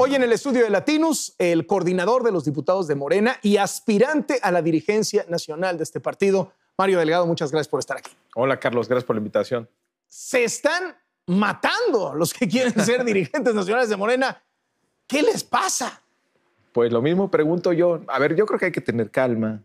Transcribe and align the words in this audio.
Hoy 0.00 0.14
en 0.14 0.22
el 0.22 0.32
estudio 0.32 0.62
de 0.62 0.70
Latinos, 0.70 1.34
el 1.38 1.66
coordinador 1.66 2.22
de 2.22 2.30
los 2.30 2.44
diputados 2.44 2.86
de 2.86 2.94
Morena 2.94 3.40
y 3.42 3.56
aspirante 3.56 4.38
a 4.44 4.52
la 4.52 4.62
dirigencia 4.62 5.26
nacional 5.28 5.76
de 5.76 5.82
este 5.82 5.98
partido, 5.98 6.52
Mario 6.78 7.00
Delgado, 7.00 7.26
muchas 7.26 7.50
gracias 7.50 7.66
por 7.66 7.80
estar 7.80 7.96
aquí. 7.96 8.12
Hola 8.36 8.60
Carlos, 8.60 8.88
gracias 8.88 9.04
por 9.04 9.16
la 9.16 9.18
invitación. 9.18 9.68
Se 10.06 10.44
están 10.44 10.94
matando 11.26 12.14
los 12.14 12.32
que 12.32 12.46
quieren 12.46 12.72
ser 12.84 13.04
dirigentes 13.04 13.52
nacionales 13.52 13.88
de 13.88 13.96
Morena. 13.96 14.40
¿Qué 15.08 15.20
les 15.20 15.42
pasa? 15.42 16.00
Pues 16.70 16.92
lo 16.92 17.02
mismo 17.02 17.28
pregunto 17.28 17.72
yo. 17.72 18.00
A 18.06 18.20
ver, 18.20 18.36
yo 18.36 18.46
creo 18.46 18.60
que 18.60 18.66
hay 18.66 18.72
que 18.72 18.80
tener 18.80 19.10
calma, 19.10 19.64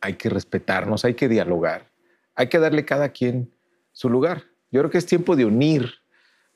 hay 0.00 0.14
que 0.14 0.28
respetarnos, 0.28 1.04
hay 1.04 1.14
que 1.14 1.28
dialogar, 1.28 1.90
hay 2.36 2.48
que 2.48 2.60
darle 2.60 2.84
cada 2.84 3.08
quien 3.08 3.52
su 3.90 4.08
lugar. 4.08 4.44
Yo 4.70 4.82
creo 4.82 4.90
que 4.92 4.98
es 4.98 5.06
tiempo 5.06 5.34
de 5.34 5.46
unir, 5.46 5.94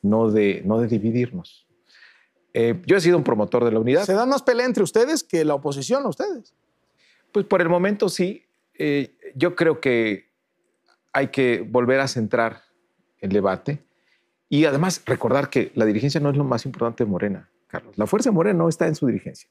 no 0.02 0.30
de, 0.30 0.62
no 0.64 0.78
de 0.78 0.86
dividirnos. 0.86 1.67
Eh, 2.60 2.74
yo 2.86 2.96
he 2.96 3.00
sido 3.00 3.16
un 3.16 3.22
promotor 3.22 3.64
de 3.64 3.70
la 3.70 3.78
unidad. 3.78 4.04
¿Se 4.04 4.14
dan 4.14 4.28
más 4.28 4.42
pelea 4.42 4.66
entre 4.66 4.82
ustedes 4.82 5.22
que 5.22 5.44
la 5.44 5.54
oposición 5.54 6.04
a 6.04 6.08
ustedes? 6.08 6.56
Pues 7.30 7.46
por 7.46 7.62
el 7.62 7.68
momento 7.68 8.08
sí. 8.08 8.46
Eh, 8.74 9.16
yo 9.36 9.54
creo 9.54 9.80
que 9.80 10.32
hay 11.12 11.28
que 11.28 11.60
volver 11.60 12.00
a 12.00 12.08
centrar 12.08 12.62
el 13.20 13.30
debate 13.30 13.84
y 14.48 14.64
además 14.64 15.02
recordar 15.06 15.50
que 15.50 15.70
la 15.76 15.84
dirigencia 15.84 16.20
no 16.20 16.30
es 16.30 16.36
lo 16.36 16.42
más 16.42 16.66
importante 16.66 17.04
de 17.04 17.10
Morena, 17.10 17.48
Carlos. 17.68 17.96
La 17.96 18.08
fuerza 18.08 18.30
de 18.30 18.34
Morena 18.34 18.58
no 18.58 18.68
está 18.68 18.88
en 18.88 18.96
su 18.96 19.06
dirigencia, 19.06 19.48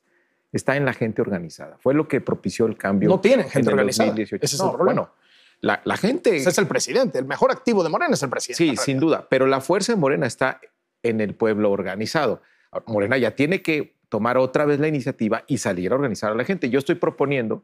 está 0.52 0.76
en 0.76 0.84
la 0.84 0.92
gente 0.92 1.22
organizada. 1.22 1.78
Fue 1.78 1.94
lo 1.94 2.10
que 2.10 2.20
propició 2.20 2.66
el 2.66 2.78
cambio. 2.78 3.08
No 3.08 3.22
tiene 3.22 3.46
gente 3.46 3.70
organizada. 3.70 4.14
Ese 4.18 4.36
es 4.36 4.60
el 4.60 4.72
problema. 4.72 5.14
la, 5.62 5.82
la, 5.86 5.96
gente. 5.96 6.36
Ese 6.36 6.50
es 6.50 6.58
el 6.58 6.68
presidente. 6.68 7.20
El 7.20 7.26
mejor 7.26 7.52
activo 7.52 7.86
de 7.86 7.90
Morena 7.90 8.16
es 8.16 8.24
el 8.24 8.30
presidente. 8.30 8.76
Sí, 8.76 8.76
sin 8.76 9.00
duda. 9.00 9.28
Pero 9.30 9.46
la 9.46 9.62
fuerza 9.62 9.94
de 9.94 9.98
Morena 9.98 10.28
está 10.28 10.60
en 11.04 11.22
el 11.22 11.36
pueblo 11.36 11.72
organizado. 11.72 12.42
Morena 12.86 13.18
ya 13.18 13.36
tiene 13.36 13.62
que 13.62 13.96
tomar 14.10 14.38
otra 14.38 14.66
vez 14.66 14.80
la 14.80 14.88
iniciativa 14.88 15.44
y 15.48 15.58
salir 15.58 15.92
a 15.92 15.96
organizar 15.96 16.32
a 16.32 16.36
la 16.36 16.46
gente. 16.46 16.70
Yo 16.70 16.80
estoy 16.80 16.96
proponiendo 16.96 17.64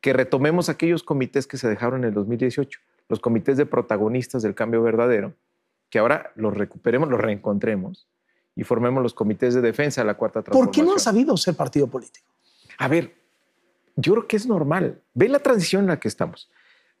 que 0.00 0.12
retomemos 0.12 0.68
aquellos 0.68 1.02
comités 1.02 1.46
que 1.46 1.56
se 1.56 1.68
dejaron 1.68 2.00
en 2.00 2.08
el 2.08 2.14
2018, 2.14 2.80
los 3.08 3.20
comités 3.20 3.56
de 3.56 3.66
protagonistas 3.66 4.42
del 4.42 4.54
cambio 4.54 4.82
verdadero, 4.82 5.34
que 5.90 5.98
ahora 5.98 6.32
los 6.34 6.56
recuperemos, 6.56 7.08
los 7.08 7.20
reencontremos 7.20 8.08
y 8.54 8.64
formemos 8.64 9.02
los 9.02 9.14
comités 9.14 9.54
de 9.54 9.60
defensa 9.60 10.00
de 10.00 10.06
la 10.06 10.14
cuarta 10.14 10.42
transformación. 10.42 10.66
¿Por 10.66 10.74
qué 10.74 10.82
no 10.82 10.92
han 10.92 10.98
sabido 10.98 11.36
ser 11.36 11.54
partido 11.54 11.86
político? 11.86 12.26
A 12.78 12.88
ver, 12.88 13.14
yo 13.96 14.12
creo 14.12 14.26
que 14.26 14.36
es 14.36 14.46
normal. 14.46 15.00
Ve 15.14 15.28
la 15.28 15.38
transición 15.38 15.82
en 15.82 15.88
la 15.88 16.00
que 16.00 16.08
estamos. 16.08 16.50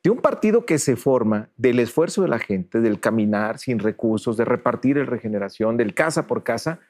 De 0.02 0.10
un 0.10 0.18
partido 0.18 0.64
que 0.64 0.78
se 0.78 0.96
forma 0.96 1.48
del 1.56 1.80
esfuerzo 1.80 2.22
de 2.22 2.28
la 2.28 2.38
gente, 2.38 2.80
del 2.80 3.00
caminar 3.00 3.58
sin 3.58 3.78
recursos, 3.78 4.36
de 4.36 4.44
repartir 4.44 4.98
el 4.98 5.06
regeneración, 5.06 5.76
del 5.76 5.94
casa 5.94 6.26
por 6.26 6.44
casa, 6.44 6.80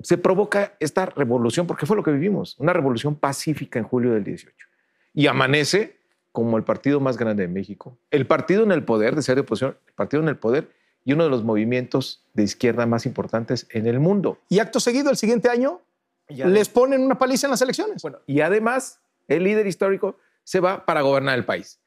se 0.00 0.18
provoca 0.18 0.74
esta 0.80 1.06
revolución, 1.06 1.66
porque 1.66 1.86
fue 1.86 1.96
lo 1.96 2.02
que 2.02 2.12
vivimos, 2.12 2.58
una 2.58 2.72
revolución 2.72 3.14
pacífica 3.14 3.78
en 3.78 3.84
julio 3.84 4.12
del 4.12 4.24
18. 4.24 4.54
Y 5.14 5.26
amanece 5.26 5.98
como 6.32 6.56
el 6.56 6.64
partido 6.64 7.00
más 7.00 7.16
grande 7.16 7.44
de 7.44 7.48
México, 7.48 7.96
el 8.10 8.26
partido 8.26 8.64
en 8.64 8.72
el 8.72 8.84
poder, 8.84 9.14
de 9.14 9.22
ser 9.22 9.36
de 9.36 9.42
oposición, 9.42 9.78
el 9.86 9.94
partido 9.94 10.22
en 10.22 10.28
el 10.28 10.36
poder 10.36 10.68
y 11.04 11.12
uno 11.12 11.24
de 11.24 11.30
los 11.30 11.44
movimientos 11.44 12.24
de 12.32 12.42
izquierda 12.42 12.86
más 12.86 13.06
importantes 13.06 13.66
en 13.70 13.86
el 13.86 14.00
mundo. 14.00 14.38
Y 14.48 14.58
acto 14.58 14.80
seguido, 14.80 15.10
el 15.10 15.16
siguiente 15.16 15.48
año, 15.48 15.82
les 16.28 16.68
ponen 16.68 17.02
una 17.02 17.18
paliza 17.18 17.46
en 17.46 17.52
las 17.52 17.62
elecciones. 17.62 18.02
Bueno, 18.02 18.18
y 18.26 18.40
además, 18.40 19.00
el 19.28 19.44
líder 19.44 19.66
histórico 19.66 20.18
se 20.42 20.60
va 20.60 20.84
para 20.84 21.02
gobernar 21.02 21.38
el 21.38 21.44
país. 21.44 21.78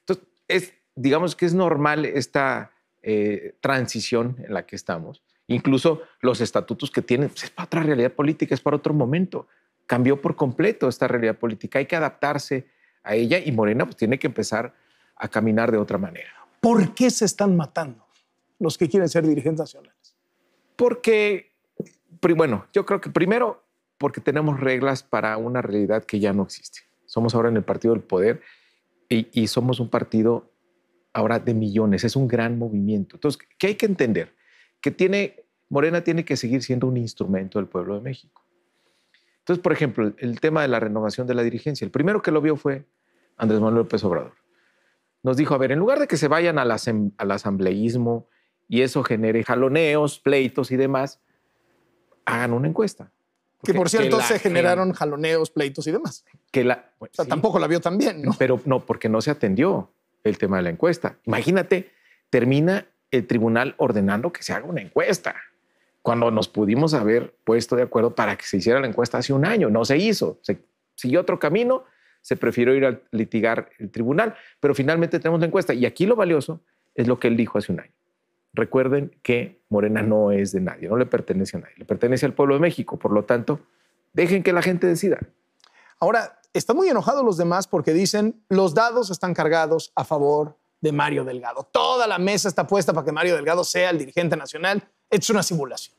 Entonces, 0.00 0.24
es, 0.48 0.72
digamos 0.94 1.36
que 1.36 1.46
es 1.46 1.54
normal 1.54 2.04
esta 2.04 2.72
eh, 3.02 3.56
transición 3.60 4.36
en 4.46 4.54
la 4.54 4.66
que 4.66 4.76
estamos. 4.76 5.22
Incluso 5.50 6.02
los 6.20 6.40
estatutos 6.40 6.92
que 6.92 7.02
tienen 7.02 7.28
pues, 7.28 7.44
es 7.44 7.50
para 7.50 7.66
otra 7.66 7.82
realidad 7.82 8.12
política, 8.12 8.54
es 8.54 8.60
para 8.60 8.76
otro 8.76 8.94
momento. 8.94 9.48
Cambió 9.84 10.20
por 10.22 10.36
completo 10.36 10.88
esta 10.88 11.08
realidad 11.08 11.36
política. 11.38 11.80
Hay 11.80 11.86
que 11.86 11.96
adaptarse 11.96 12.68
a 13.02 13.16
ella 13.16 13.40
y 13.44 13.50
Morena 13.50 13.84
pues, 13.84 13.96
tiene 13.96 14.16
que 14.16 14.28
empezar 14.28 14.72
a 15.16 15.26
caminar 15.26 15.72
de 15.72 15.78
otra 15.78 15.98
manera. 15.98 16.30
¿Por 16.60 16.94
qué 16.94 17.10
se 17.10 17.24
están 17.24 17.56
matando 17.56 18.06
los 18.60 18.78
que 18.78 18.88
quieren 18.88 19.08
ser 19.08 19.26
dirigentes 19.26 19.58
nacionales? 19.58 20.14
Porque, 20.76 21.52
bueno, 22.36 22.66
yo 22.72 22.86
creo 22.86 23.00
que 23.00 23.10
primero 23.10 23.64
porque 23.98 24.20
tenemos 24.20 24.60
reglas 24.60 25.02
para 25.02 25.36
una 25.36 25.62
realidad 25.62 26.04
que 26.04 26.20
ya 26.20 26.32
no 26.32 26.44
existe. 26.44 26.82
Somos 27.06 27.34
ahora 27.34 27.48
en 27.48 27.56
el 27.56 27.64
partido 27.64 27.92
del 27.92 28.04
poder 28.04 28.40
y, 29.08 29.26
y 29.32 29.48
somos 29.48 29.80
un 29.80 29.90
partido 29.90 30.52
ahora 31.12 31.40
de 31.40 31.54
millones. 31.54 32.04
Es 32.04 32.14
un 32.14 32.28
gran 32.28 32.56
movimiento. 32.56 33.16
Entonces, 33.16 33.42
¿qué 33.58 33.66
hay 33.66 33.74
que 33.74 33.86
entender? 33.86 34.38
que 34.80 34.90
tiene, 34.90 35.39
Morena 35.70 36.02
tiene 36.02 36.24
que 36.24 36.36
seguir 36.36 36.62
siendo 36.62 36.86
un 36.86 36.96
instrumento 36.96 37.58
del 37.58 37.68
pueblo 37.68 37.94
de 37.94 38.02
México. 38.02 38.44
Entonces, 39.38 39.62
por 39.62 39.72
ejemplo, 39.72 40.12
el, 40.18 40.40
tema 40.40 40.62
de 40.62 40.68
la 40.68 40.80
renovación 40.80 41.26
de 41.26 41.34
la 41.34 41.42
dirigencia, 41.42 41.84
el 41.84 41.90
primero 41.90 42.20
que 42.20 42.30
lo 42.30 42.40
vio 42.40 42.56
fue 42.56 42.84
Andrés 43.36 43.60
Manuel 43.60 43.82
López 43.82 44.04
Obrador. 44.04 44.34
Nos 45.22 45.36
dijo, 45.36 45.54
a 45.54 45.58
ver, 45.58 45.72
en 45.72 45.78
lugar 45.78 45.98
de 45.98 46.06
que 46.06 46.16
se 46.16 46.28
vayan 46.28 46.58
al, 46.58 46.70
al 46.70 47.30
asambleísmo 47.30 48.28
y 48.68 48.82
eso 48.82 49.02
genere 49.02 49.42
jaloneos, 49.44 50.18
pleitos 50.18 50.70
y 50.70 50.76
demás, 50.76 51.20
hagan 52.24 52.52
una 52.52 52.68
encuesta. 52.68 53.12
que 53.62 53.74
por 53.74 53.88
cierto 53.88 54.20
se 54.20 54.38
generaron 54.38 54.92
jaloneos, 54.92 55.50
pleitos 55.50 55.86
y 55.86 55.92
demás. 55.92 56.24
Que 56.50 56.64
la, 56.64 56.92
o 56.98 57.06
sea, 57.10 57.24
tampoco 57.24 57.58
la 57.58 57.66
vio 57.66 57.80
tan 57.80 57.96
bien, 57.96 58.22
¿no? 58.22 58.34
Pero 58.38 58.60
no, 58.64 58.84
porque 58.84 59.08
no 59.08 59.20
se 59.20 59.30
atendió 59.30 59.92
el 60.24 60.38
tema 60.38 60.58
de 60.58 60.64
la 60.64 60.70
encuesta. 60.70 61.18
Imagínate, 61.24 61.92
termina 62.28 62.86
el 63.10 63.26
tribunal 63.26 63.74
ordenando 63.78 64.32
que 64.32 64.42
se 64.42 64.52
haga 64.52 64.66
una 64.66 64.80
encuesta, 64.80 65.34
cuando 66.02 66.30
nos 66.30 66.48
pudimos 66.48 66.94
haber 66.94 67.34
puesto 67.44 67.76
de 67.76 67.82
acuerdo 67.82 68.14
para 68.14 68.36
que 68.36 68.44
se 68.44 68.56
hiciera 68.56 68.80
la 68.80 68.86
encuesta 68.86 69.18
hace 69.18 69.32
un 69.32 69.44
año. 69.44 69.68
No 69.68 69.84
se 69.84 69.98
hizo, 69.98 70.38
se 70.42 70.62
siguió 70.94 71.20
otro 71.20 71.38
camino, 71.38 71.84
se 72.22 72.36
prefirió 72.36 72.74
ir 72.74 72.86
a 72.86 73.00
litigar 73.10 73.70
el 73.78 73.90
tribunal, 73.90 74.34
pero 74.60 74.74
finalmente 74.74 75.18
tenemos 75.18 75.40
la 75.40 75.46
encuesta. 75.46 75.74
Y 75.74 75.86
aquí 75.86 76.06
lo 76.06 76.16
valioso 76.16 76.60
es 76.94 77.06
lo 77.06 77.18
que 77.18 77.28
él 77.28 77.36
dijo 77.36 77.58
hace 77.58 77.72
un 77.72 77.80
año. 77.80 77.92
Recuerden 78.52 79.16
que 79.22 79.62
Morena 79.68 80.02
no 80.02 80.32
es 80.32 80.52
de 80.52 80.60
nadie, 80.60 80.88
no 80.88 80.96
le 80.96 81.06
pertenece 81.06 81.56
a 81.56 81.60
nadie, 81.60 81.74
le 81.76 81.84
pertenece 81.84 82.26
al 82.26 82.34
pueblo 82.34 82.54
de 82.54 82.60
México. 82.60 82.98
Por 82.98 83.12
lo 83.12 83.24
tanto, 83.24 83.60
dejen 84.12 84.42
que 84.42 84.52
la 84.52 84.62
gente 84.62 84.86
decida. 84.86 85.18
Ahora, 86.00 86.40
están 86.52 86.76
muy 86.76 86.88
enojados 86.88 87.24
los 87.24 87.36
demás 87.36 87.68
porque 87.68 87.92
dicen 87.92 88.42
los 88.48 88.74
dados 88.74 89.10
están 89.10 89.34
cargados 89.34 89.92
a 89.94 90.04
favor 90.04 90.56
de 90.80 90.92
Mario 90.92 91.24
Delgado. 91.24 91.68
Toda 91.70 92.06
la 92.06 92.18
mesa 92.18 92.48
está 92.48 92.66
puesta 92.66 92.92
para 92.92 93.04
que 93.04 93.12
Mario 93.12 93.36
Delgado 93.36 93.62
sea 93.64 93.90
el 93.90 93.98
dirigente 93.98 94.36
nacional. 94.36 94.82
Es 95.10 95.28
una 95.30 95.42
simulación. 95.42 95.94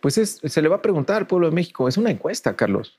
Pues 0.00 0.14
se 0.14 0.62
le 0.62 0.68
va 0.68 0.76
a 0.76 0.82
preguntar 0.82 1.16
al 1.16 1.26
pueblo 1.26 1.48
de 1.48 1.54
México. 1.54 1.88
Es 1.88 1.96
una 1.96 2.10
encuesta, 2.10 2.54
Carlos. 2.56 2.98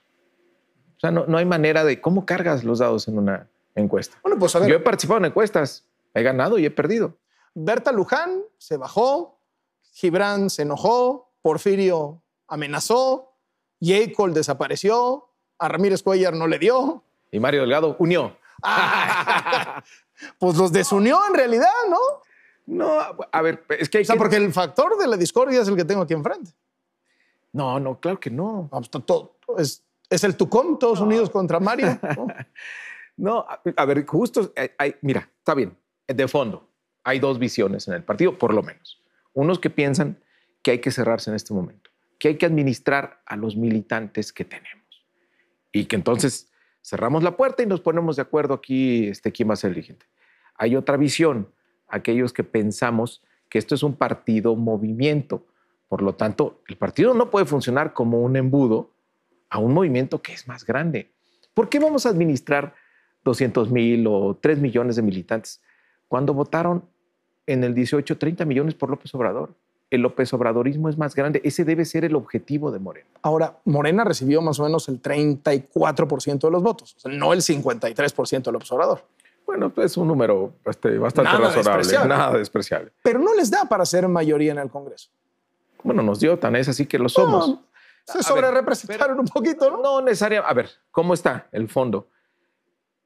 O 0.98 1.00
sea, 1.00 1.12
no, 1.12 1.38
hay 1.38 1.46
manera 1.46 1.84
de 1.84 2.00
cómo 2.00 2.26
cargas 2.26 2.64
los 2.64 2.80
dados 2.80 3.08
en 3.08 3.18
una 3.18 3.48
encuesta. 3.74 4.18
Bueno, 4.22 4.38
pues 4.38 4.56
a 4.56 4.60
ver. 4.60 4.70
Yo 4.70 4.76
he 4.76 4.80
participado 4.80 5.18
en 5.20 5.26
encuestas, 5.26 5.86
he 6.14 6.22
ganado 6.22 6.60
y 6.60 6.66
he 6.66 6.72
perdido. 6.72 7.18
Berta 7.56 7.92
Luján 7.92 8.42
se 8.58 8.78
bajó, 8.78 9.40
Gibran 9.94 10.50
se 10.50 10.62
enojó, 10.62 11.32
Porfirio 11.42 12.22
amenazó, 12.48 13.34
Jacob 13.82 14.32
desapareció, 14.32 15.30
a 15.58 15.68
Ramírez 15.68 16.04
Cuellar 16.04 16.36
no 16.36 16.48
le 16.48 16.60
dio. 16.60 17.04
Y 17.32 17.40
Mario 17.40 17.62
Delgado 17.62 17.96
unió. 17.98 18.38
pues 20.38 20.56
los 20.56 20.72
desunió 20.72 21.18
en 21.28 21.34
realidad, 21.34 21.72
¿no? 21.90 21.98
No, 22.72 23.00
a 23.32 23.42
ver, 23.42 23.66
es 23.78 23.90
que 23.90 23.98
hay 23.98 24.04
O 24.04 24.06
sea, 24.06 24.16
porque 24.16 24.38
el 24.38 24.54
factor 24.54 24.98
de 24.98 25.06
la 25.06 25.18
discordia 25.18 25.62
es 25.62 25.68
el 25.68 25.76
que 25.76 25.84
tengo 25.84 26.04
aquí 26.04 26.14
enfrente. 26.14 26.52
No, 27.52 27.82
no, 27.82 28.00
claro 28.00 28.18
que 28.18 28.30
no. 28.30 28.70
Pues, 28.72 28.90
todo, 28.90 29.36
es, 29.58 29.84
es, 30.10 30.24
el 30.24 30.38
Tucón, 30.38 30.80
todos 30.80 31.02
unidos 31.02 31.30
contra 31.30 31.60
Mario. 31.60 32.00
No, 33.18 33.46
a, 33.76 33.86
ver, 33.86 34.06
justo, 34.06 34.54
hay, 34.78 34.96
mira, 35.02 35.30
está 35.38 35.54
bien, 35.54 35.78
de 36.08 36.28
fondo, 36.30 36.70
hay 37.04 37.20
dos 37.20 37.40
visiones 37.40 37.90
en 37.90 37.94
el 37.94 38.06
partido, 38.06 38.38
por 38.38 38.54
lo 38.54 38.64
menos. 38.64 39.02
Unos 39.34 39.60
que 39.60 39.70
piensan 39.70 40.18
que 40.64 40.72
hay 40.72 40.80
que 40.80 40.92
cerrarse 40.92 41.30
en 41.30 41.36
este 41.36 41.54
momento, 41.54 41.90
que 42.20 42.30
hay 42.30 42.38
que 42.38 42.46
administrar 42.46 43.22
a 43.26 43.36
los 43.36 43.58
militantes 43.58 44.32
que 44.32 44.46
tenemos 44.46 45.06
y 45.74 45.86
que 45.86 45.98
entonces 45.98 46.50
cerramos 46.82 47.22
la 47.22 47.36
puerta 47.36 47.64
y 47.64 47.66
nos 47.66 47.82
ponemos 47.82 48.16
de 48.16 48.22
acuerdo 48.22 48.54
aquí, 48.54 49.08
este, 49.08 49.34
quién 49.34 49.50
va 49.50 49.56
a 49.56 49.58
ser 49.58 49.70
el 49.70 49.76
dirigente. 49.76 50.06
Hay 50.56 50.78
otra 50.78 50.96
visión, 50.96 51.52
aquellos 51.92 52.34
que 52.34 52.44
pensamos 52.44 53.22
que 53.50 53.60
esto 53.60 53.76
es 53.76 53.84
un 53.84 53.96
partido 53.96 54.56
movimiento. 54.56 55.46
Por 55.88 56.02
lo 56.02 56.16
tanto, 56.16 56.62
el 56.68 56.78
partido 56.78 57.14
no 57.14 57.30
puede 57.30 57.46
funcionar 57.46 57.94
como 57.94 58.22
un 58.22 58.36
embudo 58.36 58.92
a 59.50 59.60
un 59.60 59.74
movimiento 59.74 60.22
que 60.22 60.34
es 60.34 60.48
más 60.48 60.66
grande. 60.66 61.12
¿Por 61.54 61.68
qué 61.68 61.80
vamos 61.80 62.06
a 62.06 62.10
administrar 62.10 62.74
200 63.24 63.70
mil 63.70 64.08
o 64.08 64.38
3 64.42 64.60
millones 64.60 64.96
de 64.96 65.02
militantes 65.02 65.62
cuando 66.08 66.34
votaron 66.34 66.86
en 67.46 67.64
el 67.64 67.74
18 67.74 68.18
30 68.18 68.46
millones 68.46 68.74
por 68.74 68.90
López 68.90 69.14
Obrador? 69.14 69.54
el 69.92 70.02
López 70.02 70.34
Obradorismo 70.34 70.90
es 70.90 70.98
más 70.98 71.14
grande. 71.14 71.42
Ese 71.44 71.66
debe 71.66 71.86
ser 71.86 72.06
el 72.06 72.16
objetivo 72.16 72.72
de 72.72 72.80
Morena. 72.80 73.08
Ahora, 73.22 73.60
Morena 73.66 74.06
recibió 74.06 74.42
más 74.42 74.60
o 74.60 74.64
menos 74.64 74.88
el 74.88 75.02
34% 75.02 76.40
de 76.40 76.50
los 76.52 76.64
votos, 76.64 76.96
o 76.96 77.00
sea, 77.02 77.12
no 77.12 77.34
el 77.34 77.42
53% 77.42 78.44
del 78.44 78.54
López 78.54 78.72
Obrador. 78.72 79.04
Bueno, 79.52 79.70
pues, 79.70 79.92
es 79.92 79.98
un 79.98 80.08
número 80.08 80.54
este, 80.64 80.98
bastante 80.98 81.30
razonable, 81.30 82.08
nada 82.08 82.38
despreciable. 82.38 82.94
Pero 83.04 83.20
no 83.20 83.36
les 83.36 83.52
da 83.52 83.66
para 83.66 83.86
ser 83.86 84.08
mayoría 84.08 84.54
en 84.54 84.60
el 84.60 84.70
Congreso. 84.70 85.10
Bueno, 85.84 86.02
nos 86.02 86.22
dio, 86.22 86.40
tan 86.40 86.56
es 86.56 86.70
así 86.70 86.86
que 86.86 86.98
lo 86.98 87.10
somos. 87.10 87.60
Se 88.06 88.24
sobre 88.24 88.50
representaron 88.50 89.20
un 89.20 89.26
poquito, 89.26 89.70
¿no? 89.70 89.82
No 89.82 90.02
necesariamente. 90.02 90.50
A 90.50 90.54
ver, 90.54 90.70
¿cómo 90.90 91.14
está 91.14 91.50
el 91.52 91.68
fondo? 91.68 92.08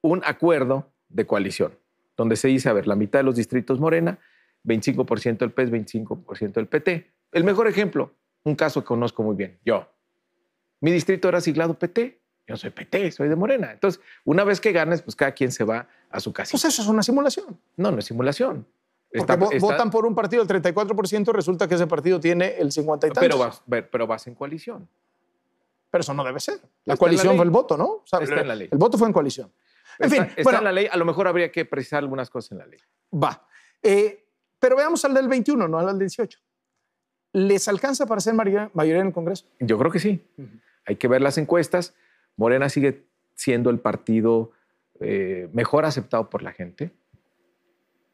Un 0.02 0.22
acuerdo 0.24 0.92
de 1.10 1.26
coalición, 1.26 1.80
donde 2.16 2.36
se 2.36 2.48
dice, 2.48 2.70
a 2.70 2.74
ver, 2.74 2.86
la 2.86 2.96
mitad 2.96 3.18
de 3.18 3.24
los 3.24 3.38
distritos 3.38 3.80
Morena, 3.80 4.20
25% 4.66 5.40
del 5.40 5.52
PES, 5.52 5.72
25% 5.72 6.54
del 6.54 6.68
PT. 6.68 7.12
El 7.32 7.44
mejor 7.44 7.68
ejemplo, 7.68 8.14
un 8.44 8.54
caso 8.54 8.82
que 8.82 8.86
conozco 8.86 9.24
muy 9.24 9.36
bien, 9.36 9.60
yo. 9.66 9.88
Mi 10.80 10.92
distrito 10.92 11.28
era 11.28 11.42
siglado 11.42 11.74
PT, 11.74 12.22
yo 12.48 12.58
soy 12.58 12.70
PT, 12.70 13.12
soy 13.12 13.28
de 13.30 13.36
Morena. 13.36 13.72
Entonces, 13.72 14.02
una 14.24 14.44
vez 14.44 14.62
que 14.62 14.72
ganes, 14.72 15.02
pues 15.02 15.16
cada 15.16 15.32
quien 15.34 15.52
se 15.52 15.64
va 15.64 15.88
a 16.10 16.20
su 16.20 16.32
casa. 16.34 16.52
Pues 16.52 16.66
eso 16.66 16.82
es 16.82 16.88
una 16.88 17.02
simulación. 17.04 17.60
No, 17.78 17.92
no 17.92 18.00
es 18.00 18.06
simulación. 18.06 18.68
Porque 19.12 19.34
Está- 19.34 19.46
está- 19.56 19.60
votan 19.66 19.90
por 19.92 20.06
un 20.06 20.14
partido 20.14 20.42
el 20.42 20.48
34%, 20.48 21.32
resulta 21.34 21.68
que 21.68 21.76
ese 21.76 21.88
partido 21.88 22.20
tiene 22.20 22.56
el 22.58 22.72
50 22.72 23.08
y 23.08 23.10
tantos. 23.12 23.22
pero 23.24 23.38
vas, 23.38 23.62
pero 23.90 24.06
vas 24.08 24.28
en 24.28 24.36
coalición. 24.36 24.88
Pero 25.90 26.02
eso 26.02 26.14
no 26.14 26.24
debe 26.24 26.40
ser. 26.40 26.56
La 26.56 26.60
Está 26.62 26.72
la 26.94 26.98
coalición 26.98 27.28
ley. 27.30 27.38
fue 27.38 27.46
el 27.46 27.52
voto, 27.52 27.78
¿no? 27.78 27.86
O 27.86 28.04
sea, 28.06 28.20
Está 28.20 28.42
en 28.42 28.48
la 28.50 28.56
ley. 28.56 28.68
El 28.72 28.78
voto 28.78 28.98
fue 28.98 29.08
en 29.08 29.14
coalición. 29.14 29.52
En 30.00 30.12
fin, 30.12 30.24
está 30.24 30.44
bueno, 30.44 30.58
en 30.60 30.64
la 30.66 30.72
ley. 30.74 30.88
A 30.92 30.98
lo 30.98 31.06
mejor 31.06 31.28
habría 31.28 31.50
que 31.52 31.64
precisar 31.64 32.00
algunas 32.00 32.30
cosas 32.30 32.52
en 32.52 32.58
la 32.58 32.66
ley. 32.66 32.80
va. 33.14 33.48
Eh, 33.82 34.26
pero 34.60 34.76
veamos 34.76 35.06
al 35.06 35.14
del 35.14 35.28
21, 35.30 35.68
no 35.70 35.78
al 35.80 35.86
del 35.88 36.00
18. 36.00 36.40
¿Les 37.34 37.68
alcanza 37.68 38.06
para 38.06 38.20
ser 38.20 38.34
mayoría, 38.34 38.70
mayoría 38.74 39.02
en 39.02 39.08
el 39.08 39.14
Congreso? 39.14 39.46
Yo 39.60 39.78
creo 39.78 39.92
que 39.92 40.00
sí. 40.00 40.22
Hay 40.86 40.96
que 40.98 41.08
ver 41.08 41.22
las 41.22 41.38
encuestas. 41.38 41.94
Morena 42.38 42.70
sigue 42.70 43.06
siendo 43.36 43.70
el 43.70 43.80
partido 43.80 44.52
eh, 45.00 45.50
mejor 45.54 45.86
aceptado 45.86 46.30
por 46.30 46.42
la 46.42 46.52
gente. 46.52 46.92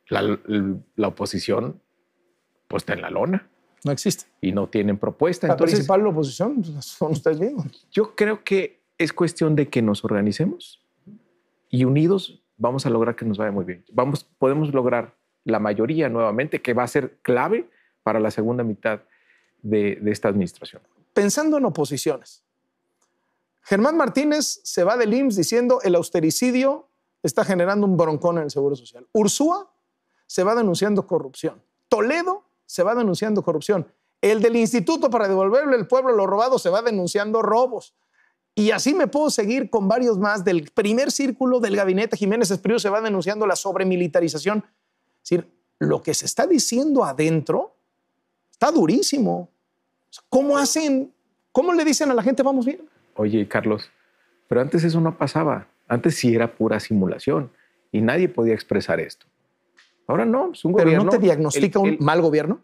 La, 0.07 1.07
oposición 1.07 1.81
pues 2.67 2.81
está 2.81 2.93
en 2.93 3.01
la 3.01 3.09
lona 3.09 3.49
No 3.85 3.93
existe. 3.93 4.25
y 4.41 4.51
no 4.51 4.67
tienen 4.67 4.97
propuesta. 4.97 5.47
La 5.47 5.53
Entonces, 5.53 5.75
principal 5.79 6.05
oposición 6.05 6.61
pues, 6.61 6.85
son 6.85 7.13
ustedes 7.13 7.39
mismos. 7.39 7.87
yo 7.91 8.13
creo 8.15 8.43
que 8.43 8.81
es 8.97 9.13
cuestión 9.13 9.55
de 9.55 9.69
que 9.69 9.81
nos 9.81 10.03
organicemos 10.03 10.85
y 11.69 11.85
unidos 11.85 12.43
vamos 12.57 12.85
a 12.85 12.89
lograr 12.89 13.15
que 13.15 13.25
nos 13.25 13.37
vaya 13.37 13.51
muy 13.51 13.65
bien. 13.65 13.85
Vamos, 13.91 14.25
podemos 14.37 14.73
lograr 14.73 15.15
la 15.45 15.59
mayoría 15.59 16.09
nuevamente, 16.09 16.61
que 16.61 16.73
va 16.73 16.83
a 16.83 16.87
ser 16.87 17.17
clave 17.21 17.69
para 18.03 18.19
la 18.19 18.31
segunda 18.31 18.63
mitad 18.63 19.01
de, 19.61 19.95
de 19.95 20.11
esta 20.11 20.27
administración. 20.27 20.81
Pensando 21.13 21.57
en 21.57 21.65
oposiciones, 21.65 22.43
Germán 23.63 23.97
Martínez 23.97 24.61
se 24.63 24.83
va 24.83 24.97
del 24.97 25.13
IMSS 25.13 25.35
diciendo 25.35 25.79
el 25.83 25.95
austericidio 25.95 26.87
está 27.23 27.45
generando 27.45 27.85
un 27.85 27.97
broncón 27.97 28.37
en 28.37 28.45
el 28.45 28.51
Seguro 28.51 28.75
Social. 28.75 29.07
Ursúa 29.13 29.71
se 30.25 30.43
va 30.43 30.55
denunciando 30.55 31.05
corrupción. 31.05 31.61
Toledo 31.87 32.43
se 32.65 32.83
va 32.83 32.95
denunciando 32.95 33.43
corrupción. 33.43 33.91
El 34.21 34.41
del 34.41 34.55
Instituto 34.55 35.09
para 35.09 35.27
devolverle 35.27 35.75
al 35.75 35.87
pueblo 35.87 36.13
lo 36.13 36.27
robado 36.27 36.59
se 36.59 36.69
va 36.69 36.81
denunciando 36.81 37.41
robos. 37.41 37.93
Y 38.53 38.71
así 38.71 38.93
me 38.93 39.07
puedo 39.07 39.29
seguir 39.29 39.69
con 39.69 39.87
varios 39.87 40.17
más. 40.17 40.43
Del 40.43 40.69
primer 40.71 41.11
círculo 41.11 41.59
del 41.59 41.75
gabinete 41.75 42.17
Jiménez 42.17 42.51
Espriu 42.51 42.79
se 42.79 42.89
va 42.89 43.01
denunciando 43.01 43.47
la 43.47 43.55
sobremilitarización. 43.55 44.59
Es 45.23 45.29
decir, 45.29 45.51
lo 45.79 46.01
que 46.01 46.13
se 46.13 46.25
está 46.25 46.45
diciendo 46.45 47.03
adentro 47.03 47.75
está 48.51 48.71
durísimo. 48.71 49.49
¿Cómo 50.29 50.57
hacen? 50.57 51.13
¿Cómo 51.51 51.73
le 51.73 51.85
dicen 51.85 52.11
a 52.11 52.13
la 52.13 52.23
gente 52.23 52.43
vamos 52.43 52.65
bien? 52.65 52.87
Oye, 53.15 53.47
Carlos, 53.47 53.89
pero 54.47 54.61
antes 54.61 54.83
eso 54.83 54.99
no 55.01 55.17
pasaba. 55.17 55.67
Antes 55.87 56.15
sí 56.15 56.33
era 56.33 56.53
pura 56.55 56.79
simulación 56.79 57.51
y 57.91 58.01
nadie 58.01 58.29
podía 58.29 58.53
expresar 58.53 58.99
esto. 58.99 59.25
Ahora 60.07 60.25
no, 60.25 60.51
es 60.53 60.63
un 60.65 60.73
Pero 60.73 60.85
gobierno. 60.85 61.05
no 61.05 61.11
te 61.11 61.19
diagnostica 61.19 61.79
el- 61.81 61.97
un 61.99 62.05
mal 62.05 62.21
gobierno. 62.21 62.61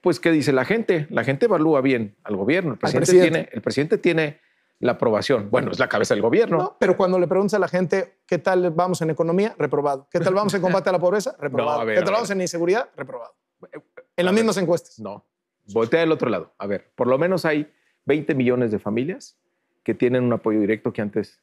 Pues, 0.00 0.18
¿qué 0.18 0.30
dice 0.30 0.52
la 0.52 0.64
gente? 0.64 1.06
La 1.10 1.24
gente 1.24 1.44
evalúa 1.46 1.80
bien 1.82 2.16
al 2.24 2.36
gobierno. 2.36 2.72
El 2.72 2.78
presidente, 2.78 3.06
presidente. 3.06 3.30
Tiene, 3.38 3.48
el 3.52 3.60
presidente 3.62 3.98
tiene 3.98 4.40
la 4.78 4.92
aprobación. 4.92 5.50
Bueno, 5.50 5.70
es 5.72 5.78
la 5.78 5.88
cabeza 5.88 6.14
del 6.14 6.22
gobierno. 6.22 6.56
No, 6.56 6.76
pero 6.78 6.96
cuando 6.96 7.18
le 7.18 7.26
preguntas 7.28 7.54
a 7.54 7.58
la 7.58 7.68
gente 7.68 8.14
qué 8.26 8.38
tal 8.38 8.70
vamos 8.70 9.02
en 9.02 9.10
economía, 9.10 9.54
reprobado. 9.58 10.08
¿Qué 10.10 10.18
tal 10.20 10.32
vamos 10.32 10.54
en 10.54 10.62
combate 10.62 10.88
a 10.88 10.92
la 10.92 10.98
pobreza? 10.98 11.36
Reprobado. 11.38 11.80
a 11.80 11.84
ver, 11.84 11.98
¿Qué 11.98 12.04
tal 12.04 12.14
vamos 12.14 12.30
en 12.30 12.40
inseguridad? 12.40 12.88
Reprobado. 12.96 13.34
En 13.72 13.80
A 14.16 14.22
las 14.22 14.32
ver. 14.34 14.42
mismas 14.42 14.56
encuestas. 14.56 14.98
No. 14.98 15.26
Voltea 15.74 16.00
del 16.00 16.12
otro 16.12 16.30
lado. 16.30 16.54
A 16.56 16.66
ver, 16.66 16.90
por 16.94 17.06
lo 17.06 17.18
menos 17.18 17.44
hay 17.44 17.70
20 18.06 18.34
millones 18.34 18.70
de 18.70 18.78
familias 18.78 19.36
que 19.82 19.94
tienen 19.94 20.24
un 20.24 20.32
apoyo 20.32 20.60
directo 20.60 20.92
que 20.92 21.02
antes 21.02 21.40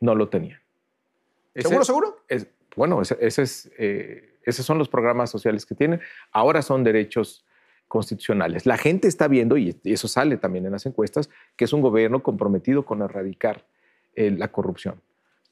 no 0.00 0.14
lo 0.14 0.28
tenían. 0.28 0.60
¿Seguro, 1.54 1.84
seguro? 1.84 2.16
es- 2.28 2.46
bueno, 2.76 3.02
ese, 3.02 3.16
ese 3.20 3.42
es, 3.42 3.70
eh, 3.78 4.36
esos 4.44 4.64
son 4.64 4.78
los 4.78 4.88
programas 4.88 5.30
sociales 5.30 5.66
que 5.66 5.74
tienen. 5.74 6.00
Ahora 6.30 6.62
son 6.62 6.84
derechos 6.84 7.44
constitucionales. 7.88 8.66
La 8.66 8.76
gente 8.76 9.08
está 9.08 9.26
viendo, 9.28 9.56
y 9.56 9.74
y 9.82 9.92
eso 9.94 10.06
sale 10.08 10.36
también 10.36 10.66
en 10.66 10.72
las 10.72 10.86
encuestas, 10.86 11.28
que 11.56 11.64
es 11.64 11.72
un 11.72 11.80
gobierno 11.80 12.22
comprometido 12.22 12.84
con 12.84 13.02
erradicar 13.02 13.64
eh, 14.14 14.30
la 14.30 14.48
corrupción. 14.52 15.00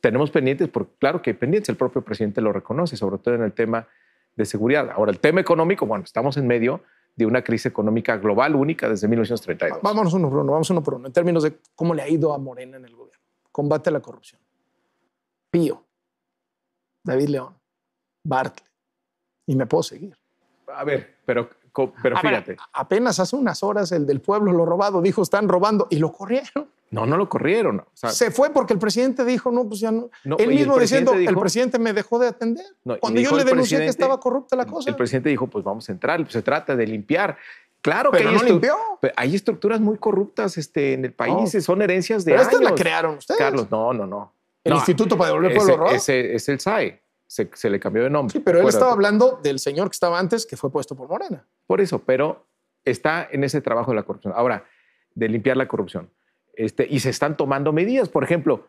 Tenemos 0.00 0.30
pendientes, 0.30 0.68
porque 0.68 0.92
claro 1.00 1.22
que 1.22 1.30
hay 1.30 1.34
pendientes, 1.36 1.70
el 1.70 1.76
propio 1.76 2.02
presidente 2.02 2.40
lo 2.40 2.52
reconoce, 2.52 2.96
sobre 2.96 3.18
todo 3.18 3.34
en 3.34 3.42
el 3.42 3.52
tema 3.52 3.88
de 4.36 4.44
seguridad. 4.44 4.90
Ahora, 4.90 5.10
el 5.10 5.18
tema 5.18 5.40
económico, 5.40 5.86
bueno, 5.86 6.04
estamos 6.04 6.36
en 6.36 6.46
medio 6.46 6.82
de 7.16 7.24
una 7.24 7.42
crisis 7.42 7.66
económica 7.66 8.18
global 8.18 8.54
única 8.54 8.88
desde 8.88 9.08
1932. 9.08 9.80
Vámonos 9.82 10.12
uno 10.12 10.28
por 10.28 10.38
uno, 10.40 10.52
vamos 10.52 10.70
uno 10.70 10.82
por 10.82 10.94
uno. 10.94 11.06
En 11.06 11.12
términos 11.12 11.42
de 11.42 11.58
cómo 11.74 11.94
le 11.94 12.02
ha 12.02 12.08
ido 12.08 12.32
a 12.34 12.38
Morena 12.38 12.76
en 12.76 12.84
el 12.84 12.94
gobierno. 12.94 13.24
Combate 13.50 13.88
a 13.88 13.92
la 13.94 14.00
corrupción. 14.00 14.40
Pío. 15.50 15.82
David 17.02 17.28
León. 17.28 17.54
Bartlett. 18.22 18.70
Y 19.46 19.56
me 19.56 19.66
puedo 19.66 19.82
seguir. 19.82 20.16
A 20.74 20.84
ver, 20.84 21.16
pero, 21.24 21.48
pero 22.02 22.16
ver, 22.16 22.18
fíjate, 22.18 22.56
apenas 22.72 23.18
hace 23.18 23.36
unas 23.36 23.62
horas 23.62 23.92
el 23.92 24.04
del 24.04 24.20
pueblo 24.20 24.52
lo 24.52 24.66
robado 24.66 25.00
dijo 25.00 25.22
están 25.22 25.48
robando 25.48 25.86
y 25.88 25.98
lo 25.98 26.12
corrieron. 26.12 26.68
No, 26.90 27.04
no 27.06 27.16
lo 27.16 27.28
corrieron. 27.28 27.80
O 27.80 27.86
sea, 27.92 28.10
Se 28.10 28.30
fue 28.30 28.50
porque 28.50 28.72
el 28.72 28.78
presidente 28.78 29.24
dijo, 29.24 29.50
no, 29.50 29.68
pues 29.68 29.80
ya 29.80 29.90
no. 29.90 30.10
No, 30.24 30.36
Él 30.38 30.50
el 30.50 30.56
mismo 30.56 30.78
diciendo, 30.78 31.12
el 31.14 31.36
presidente 31.36 31.78
me 31.78 31.92
dejó 31.92 32.18
de 32.18 32.28
atender. 32.28 32.64
No, 32.84 32.98
Cuando 32.98 33.20
yo 33.20 33.36
le 33.36 33.44
denuncié 33.44 33.78
que 33.78 33.86
estaba 33.86 34.18
corrupta 34.20 34.54
la 34.56 34.66
cosa. 34.66 34.88
El 34.90 34.96
presidente 34.96 35.28
dijo, 35.28 35.46
pues 35.48 35.64
vamos 35.64 35.88
a 35.88 35.92
entrar, 35.92 36.20
pues 36.20 36.32
se 36.32 36.42
trata 36.42 36.76
de 36.76 36.86
limpiar. 36.86 37.36
Claro 37.82 38.10
Pero 38.10 38.30
que 38.30 38.36
no 38.36 38.42
limpió. 38.42 38.74
pero 39.00 39.14
hay 39.16 39.34
estructuras 39.36 39.80
muy 39.80 39.96
corruptas 39.98 40.56
este, 40.58 40.94
en 40.94 41.04
el 41.04 41.12
país, 41.12 41.54
No. 41.54 41.60
son 41.60 41.82
herencias 41.82 42.24
de 42.24 42.32
Pero 42.32 42.42
esta 42.42 42.56
años. 42.56 42.70
la 42.70 42.74
crearon 42.76 43.16
ustedes. 43.18 43.38
Carlos, 43.38 43.70
no, 43.70 43.92
no, 43.92 44.06
no. 44.06 44.32
El 44.64 44.72
Instituto 44.74 45.16
para 45.16 45.28
devolver 45.30 45.54
pueblo 45.54 45.76
robado. 45.76 45.94
ese 45.94 46.34
es 46.34 46.48
el 46.48 46.58
SAE, 46.58 47.00
se, 47.28 47.48
se 47.54 47.70
le 47.70 47.78
cambió 47.78 48.02
de 48.02 48.10
nombre. 48.10 48.32
Sí, 48.32 48.40
pero 48.40 48.58
él 48.58 48.62
acuérdate. 48.62 48.78
estaba 48.78 48.92
hablando 48.92 49.38
del 49.40 49.60
señor 49.60 49.88
que 49.90 49.94
estaba 49.94 50.18
antes, 50.18 50.44
que 50.46 50.56
fue 50.56 50.72
puesto 50.72 50.96
por 50.96 51.08
Morena. 51.08 51.46
Por 51.68 51.80
eso, 51.80 52.00
pero 52.00 52.46
está 52.84 53.28
en 53.30 53.44
ese 53.44 53.60
trabajo 53.60 53.92
de 53.92 53.96
la 53.96 54.02
corrupción. 54.02 54.32
Ahora, 54.36 54.64
de 55.14 55.28
limpiar 55.28 55.56
la 55.56 55.68
corrupción. 55.68 56.10
Este, 56.56 56.86
y 56.88 57.00
se 57.00 57.10
están 57.10 57.36
tomando 57.36 57.72
medidas. 57.72 58.08
Por 58.08 58.24
ejemplo, 58.24 58.66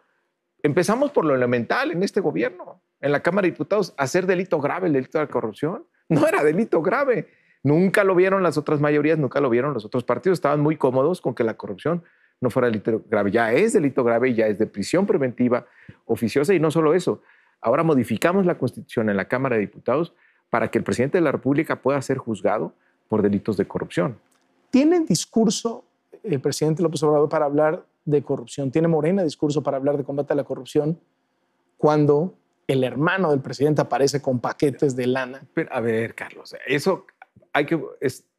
empezamos 0.62 1.12
por 1.12 1.26
lo 1.26 1.34
elemental 1.34 1.92
en 1.92 2.04
este 2.04 2.20
gobierno, 2.20 2.82
en 3.00 3.12
la 3.12 3.22
Cámara 3.22 3.46
de 3.46 3.52
Diputados, 3.52 3.94
hacer 3.98 4.28
delito 4.28 4.60
grave 4.60 4.88
el 4.88 4.94
delito 4.94 5.18
de 5.18 5.26
la 5.26 5.32
corrupción. 5.32 5.86
No 6.10 6.28
era 6.28 6.44
delito 6.44 6.82
grave. 6.82 7.28
Nunca 7.64 8.04
lo 8.04 8.16
vieron 8.16 8.44
las 8.44 8.58
otras 8.58 8.80
mayorías, 8.80 9.18
nunca 9.18 9.42
lo 9.42 9.50
vieron 9.50 9.74
los 9.74 9.86
otros 9.86 10.04
partidos. 10.04 10.38
Estaban 10.38 10.60
muy 10.60 10.78
cómodos 10.78 11.22
con 11.22 11.34
que 11.34 11.44
la 11.44 11.56
corrupción 11.56 12.04
no 12.40 12.50
fuera 12.50 12.68
delito 12.68 13.04
grave. 13.10 13.32
Ya 13.32 13.52
es 13.54 13.74
delito 13.74 14.04
grave, 14.04 14.34
ya 14.34 14.48
es 14.48 14.58
de 14.58 14.68
prisión 14.68 15.06
preventiva 15.06 15.66
oficiosa 16.06 16.54
y 16.54 16.60
no 16.60 16.72
solo 16.72 16.94
eso. 16.94 17.22
Ahora 17.62 17.84
modificamos 17.84 18.46
la 18.46 18.58
Constitución 18.58 19.10
en 19.10 19.18
la 19.18 19.28
Cámara 19.28 19.56
de 19.56 19.62
Diputados 19.62 20.14
para 20.50 20.70
que 20.70 20.78
el 20.78 20.84
presidente 20.84 21.18
de 21.18 21.24
la 21.24 21.32
República 21.32 21.82
pueda 21.82 22.02
ser 22.02 22.18
juzgado 22.18 22.74
por 23.08 23.22
delitos 23.22 23.58
de 23.58 23.66
corrupción. 23.66 24.20
¿Tiene 24.70 25.00
discurso 25.02 25.84
el 26.34 26.42
presidente 26.42 26.84
López 26.84 27.02
Obrador 27.04 27.30
para 27.30 27.46
hablar 27.46 27.86
de 28.06 28.24
corrupción? 28.24 28.72
¿Tiene 28.72 28.88
Morena 28.88 29.24
discurso 29.24 29.64
para 29.64 29.78
hablar 29.78 29.98
de 29.98 30.04
combate 30.04 30.34
a 30.34 30.36
la 30.36 30.44
corrupción 30.44 31.00
cuando 31.78 32.36
el 32.68 32.84
hermano 32.84 33.32
del 33.32 33.42
presidente 33.42 33.82
aparece 33.82 34.22
con 34.22 34.40
paquetes 34.40 34.96
de 34.96 35.08
lana? 35.08 35.48
A 35.72 35.80
ver, 35.80 36.16
Carlos, 36.16 36.56
eso 36.66 37.06
hay 37.54 37.66
que 37.66 37.80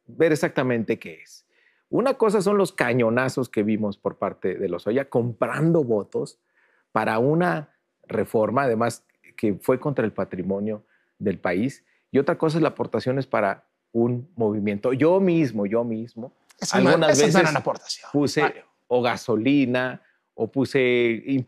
ver 0.07 0.31
exactamente 0.31 0.99
qué 0.99 1.21
es. 1.21 1.45
Una 1.89 2.15
cosa 2.15 2.41
son 2.41 2.57
los 2.57 2.71
cañonazos 2.71 3.49
que 3.49 3.63
vimos 3.63 3.97
por 3.97 4.17
parte 4.17 4.55
de 4.55 4.69
los 4.69 4.85
Oya 4.85 5.09
comprando 5.09 5.83
votos 5.83 6.39
para 6.91 7.17
una 7.19 7.75
reforma, 8.07 8.63
además 8.63 9.05
que 9.35 9.55
fue 9.55 9.79
contra 9.79 10.05
el 10.05 10.13
patrimonio 10.13 10.83
del 11.17 11.39
país, 11.39 11.83
y 12.11 12.19
otra 12.19 12.37
cosa 12.37 12.57
es 12.57 12.61
la 12.61 12.69
aportaciones 12.69 13.27
para 13.27 13.68
un 13.91 14.29
movimiento. 14.35 14.93
Yo 14.93 15.19
mismo, 15.19 15.65
yo 15.65 15.83
mismo, 15.83 16.33
algunas 16.71 17.19
veces 17.19 17.35
aportación. 17.55 18.09
puse 18.11 18.41
Mario. 18.41 18.63
o 18.87 19.01
gasolina, 19.01 20.01
o 20.33 20.51
puse 20.51 20.79
eh, 21.15 21.45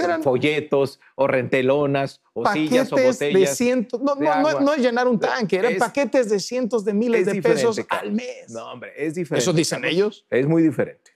eran 0.00 0.22
folletos, 0.22 1.00
o 1.16 1.26
rentelonas, 1.26 2.20
o 2.32 2.46
sillas, 2.52 2.92
o 2.92 2.96
paquetes 2.96 3.18
de 3.18 3.26
botellas. 3.28 3.56
cientos. 3.56 4.00
No, 4.00 4.14
de 4.14 4.24
no, 4.24 4.40
no, 4.40 4.48
agua. 4.48 4.60
no 4.60 4.72
es 4.74 4.80
llenar 4.80 5.08
un 5.08 5.18
tanque, 5.18 5.56
eran 5.56 5.72
Es- 5.72 5.78
paquetes 5.78 6.28
de 6.30 6.38
cientos 6.40 6.84
de 6.84 6.94
miles 6.94 7.26
es 7.26 7.34
de 7.34 7.42
pesos 7.42 7.76
Carlos. 7.88 8.02
al 8.02 8.12
mes. 8.12 8.50
No, 8.50 8.72
hombre, 8.72 8.92
es 8.96 9.14
diferente. 9.16 9.42
Eso 9.42 9.52
dicen 9.52 9.80
Carlos. 9.80 9.94
ellos. 9.94 10.26
Es 10.30 10.46
muy 10.46 10.62
diferente. 10.62 11.10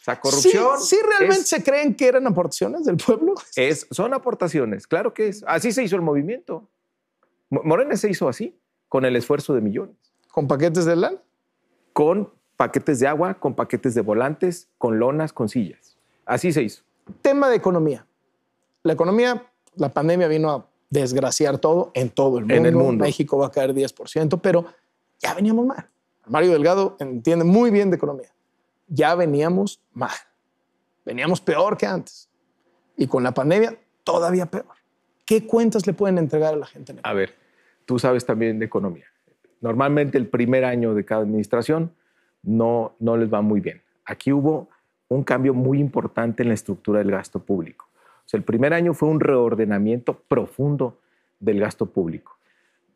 O 0.00 0.04
sea, 0.10 0.18
corrupción. 0.20 0.80
¿Sí, 0.80 0.96
sí 0.96 1.02
realmente 1.06 1.42
es- 1.42 1.48
se 1.48 1.62
creen 1.62 1.94
que 1.94 2.06
eran 2.08 2.26
aportaciones 2.26 2.84
del 2.84 2.96
pueblo? 2.96 3.34
es- 3.56 3.86
son 3.90 4.12
aportaciones, 4.12 4.86
claro 4.86 5.14
que 5.14 5.28
es. 5.28 5.44
Así 5.46 5.70
se 5.72 5.82
hizo 5.84 5.96
el 5.96 6.02
movimiento. 6.02 6.68
Mo- 7.50 7.62
Morena 7.64 7.96
se 7.96 8.10
hizo 8.10 8.28
así, 8.28 8.58
con 8.88 9.04
el 9.04 9.16
esfuerzo 9.16 9.54
de 9.54 9.60
millones, 9.60 9.96
¿Con 10.30 10.46
paquetes 10.46 10.84
de 10.84 10.96
lana? 10.96 11.18
con 11.92 12.30
paquetes 12.56 13.00
de 13.00 13.06
agua, 13.06 13.34
con 13.34 13.54
paquetes 13.54 13.94
de 13.94 14.02
volantes, 14.02 14.68
con 14.78 14.98
lonas, 14.98 15.32
con 15.32 15.48
sillas. 15.48 15.96
Así 16.24 16.52
se 16.52 16.62
hizo. 16.62 16.82
Tema 17.22 17.48
de 17.48 17.56
economía. 17.56 18.06
La 18.82 18.92
economía, 18.92 19.46
la 19.76 19.88
pandemia 19.88 20.28
vino 20.28 20.50
a 20.50 20.66
desgraciar 20.90 21.58
todo 21.58 21.90
en 21.94 22.10
todo 22.10 22.38
el 22.38 22.44
mundo. 22.44 22.54
En 22.54 22.66
el 22.66 22.74
mundo. 22.74 23.04
México 23.04 23.38
va 23.38 23.46
a 23.46 23.50
caer 23.50 23.74
10%, 23.74 24.40
pero 24.40 24.66
ya 25.18 25.34
veníamos 25.34 25.66
mal. 25.66 25.88
Mario 26.26 26.52
Delgado 26.52 26.96
entiende 27.00 27.44
muy 27.44 27.70
bien 27.70 27.90
de 27.90 27.96
economía. 27.96 28.32
Ya 28.86 29.14
veníamos 29.14 29.80
mal. 29.92 30.10
Veníamos 31.04 31.40
peor 31.40 31.76
que 31.76 31.86
antes. 31.86 32.28
Y 32.96 33.06
con 33.06 33.22
la 33.22 33.32
pandemia, 33.32 33.78
todavía 34.04 34.46
peor. 34.46 34.66
¿Qué 35.24 35.46
cuentas 35.46 35.86
le 35.86 35.92
pueden 35.92 36.18
entregar 36.18 36.54
a 36.54 36.56
la 36.56 36.66
gente? 36.66 36.94
A 37.02 37.12
ver, 37.12 37.34
tú 37.88 37.98
sabes 37.98 38.26
también 38.26 38.58
de 38.58 38.66
economía. 38.66 39.06
Normalmente 39.62 40.18
el 40.18 40.26
primer 40.28 40.66
año 40.66 40.92
de 40.94 41.06
cada 41.06 41.22
administración 41.22 41.90
no, 42.42 42.94
no 43.00 43.16
les 43.16 43.32
va 43.32 43.40
muy 43.40 43.60
bien. 43.60 43.80
Aquí 44.04 44.30
hubo 44.30 44.68
un 45.08 45.24
cambio 45.24 45.54
muy 45.54 45.80
importante 45.80 46.42
en 46.42 46.48
la 46.48 46.54
estructura 46.54 46.98
del 46.98 47.10
gasto 47.10 47.38
público. 47.40 47.88
O 48.26 48.28
sea, 48.28 48.36
el 48.36 48.44
primer 48.44 48.74
año 48.74 48.92
fue 48.92 49.08
un 49.08 49.20
reordenamiento 49.20 50.18
profundo 50.28 50.98
del 51.40 51.60
gasto 51.60 51.86
público. 51.86 52.36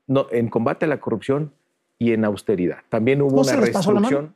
No, 0.07 0.27
en 0.31 0.49
combate 0.51 0.85
a 0.85 0.89
la 0.89 1.01
corrupción 1.01 1.53
y 1.99 2.13
en 2.13 2.27
austeridad. 2.27 2.81
También 2.91 3.23
hubo 3.23 3.37
¿No 3.37 3.41
una 3.43 3.57
restricción. 3.57 4.35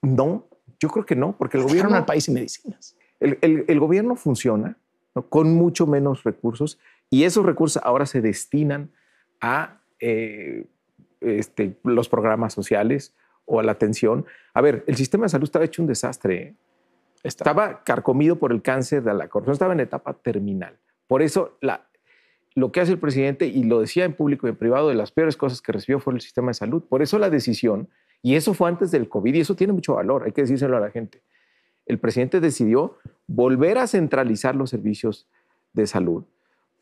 No, 0.00 0.46
yo 0.80 0.88
creo 0.88 1.04
que 1.04 1.16
no, 1.16 1.36
porque 1.36 1.58
el 1.58 1.64
Dejaron 1.64 1.80
gobierno 1.82 1.96
al 1.98 2.06
país 2.06 2.24
sin 2.24 2.34
medicinas. 2.34 2.96
el, 3.20 3.36
el- 3.42 3.64
el 3.68 3.78
gobierno 3.78 4.16
funciona 4.16 4.76
¿no? 5.14 5.22
con 5.28 5.54
mucho 5.54 5.86
menos 5.86 6.24
recursos 6.24 6.78
y 7.10 7.24
esos 7.24 7.44
recursos 7.44 7.82
ahora 7.84 8.06
se 8.06 8.20
destinan 8.22 8.90
a 9.42 9.80
eh, 10.00 10.64
este, 11.20 11.76
los 11.84 12.08
programas 12.08 12.54
sociales 12.54 13.14
o 13.44 13.60
a 13.60 13.62
la 13.62 13.72
atención. 13.72 14.24
A 14.54 14.62
ver, 14.62 14.84
el 14.86 14.96
sistema 14.96 15.26
de 15.26 15.28
salud 15.28 15.44
estaba 15.44 15.64
hecho 15.64 15.82
un 15.82 15.88
desastre. 15.88 16.36
¿eh? 16.36 16.54
Está. 17.22 17.44
Estaba 17.44 17.84
carcomido 17.84 18.36
por 18.36 18.52
el 18.52 18.62
cáncer 18.62 19.02
de 19.02 19.12
la 19.12 19.28
corrupción, 19.28 19.52
estaba 19.52 19.74
en 19.74 19.80
etapa 19.80 20.14
terminal. 20.14 20.78
Por 21.06 21.22
eso 21.22 21.58
la, 21.60 21.86
lo 22.54 22.72
que 22.72 22.80
hace 22.80 22.92
el 22.92 22.98
presidente, 22.98 23.46
y 23.46 23.64
lo 23.64 23.80
decía 23.80 24.04
en 24.04 24.14
público 24.14 24.46
y 24.46 24.50
en 24.50 24.56
privado, 24.56 24.88
de 24.88 24.94
las 24.94 25.12
peores 25.12 25.36
cosas 25.36 25.62
que 25.62 25.72
recibió 25.72 26.00
fue 26.00 26.14
el 26.14 26.20
sistema 26.20 26.48
de 26.48 26.54
salud. 26.54 26.82
Por 26.88 27.02
eso 27.02 27.18
la 27.18 27.30
decisión, 27.30 27.88
y 28.22 28.34
eso 28.34 28.54
fue 28.54 28.68
antes 28.68 28.90
del 28.90 29.08
COVID, 29.08 29.34
y 29.34 29.40
eso 29.40 29.54
tiene 29.54 29.72
mucho 29.72 29.94
valor, 29.94 30.24
hay 30.24 30.32
que 30.32 30.42
decírselo 30.42 30.76
a 30.76 30.80
la 30.80 30.90
gente. 30.90 31.22
El 31.86 31.98
presidente 31.98 32.40
decidió 32.40 32.98
volver 33.26 33.78
a 33.78 33.86
centralizar 33.86 34.54
los 34.54 34.70
servicios 34.70 35.28
de 35.72 35.86
salud, 35.86 36.24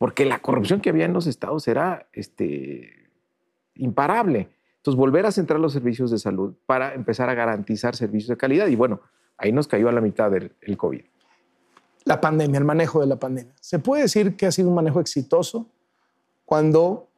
porque 0.00 0.24
la 0.24 0.38
corrupción 0.38 0.80
que 0.80 0.88
había 0.88 1.04
en 1.04 1.12
los 1.12 1.26
estados 1.26 1.68
era 1.68 2.08
este, 2.14 3.10
imparable. 3.74 4.48
Entonces, 4.78 4.98
volver 4.98 5.26
a 5.26 5.30
centrar 5.30 5.60
los 5.60 5.74
servicios 5.74 6.10
de 6.10 6.16
salud 6.16 6.54
para 6.64 6.94
empezar 6.94 7.28
a 7.28 7.34
garantizar 7.34 7.94
servicios 7.94 8.28
de 8.28 8.38
calidad. 8.38 8.68
Y 8.68 8.76
bueno, 8.76 9.02
ahí 9.36 9.52
nos 9.52 9.68
cayó 9.68 9.90
a 9.90 9.92
la 9.92 10.00
mitad 10.00 10.30
del 10.30 10.56
el 10.62 10.78
COVID. 10.78 11.02
La 12.04 12.18
pandemia, 12.18 12.56
el 12.56 12.64
manejo 12.64 13.02
de 13.02 13.08
la 13.08 13.16
pandemia. 13.16 13.52
¿Se 13.60 13.78
puede 13.78 14.04
decir 14.04 14.38
que 14.38 14.46
ha 14.46 14.52
sido 14.52 14.70
un 14.70 14.74
manejo 14.74 15.00
exitoso 15.00 15.66
cuando 16.46 17.08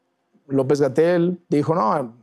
López 0.49 0.81
Gatel 0.81 1.39
dijo, 1.49 1.77
no, 1.77 2.17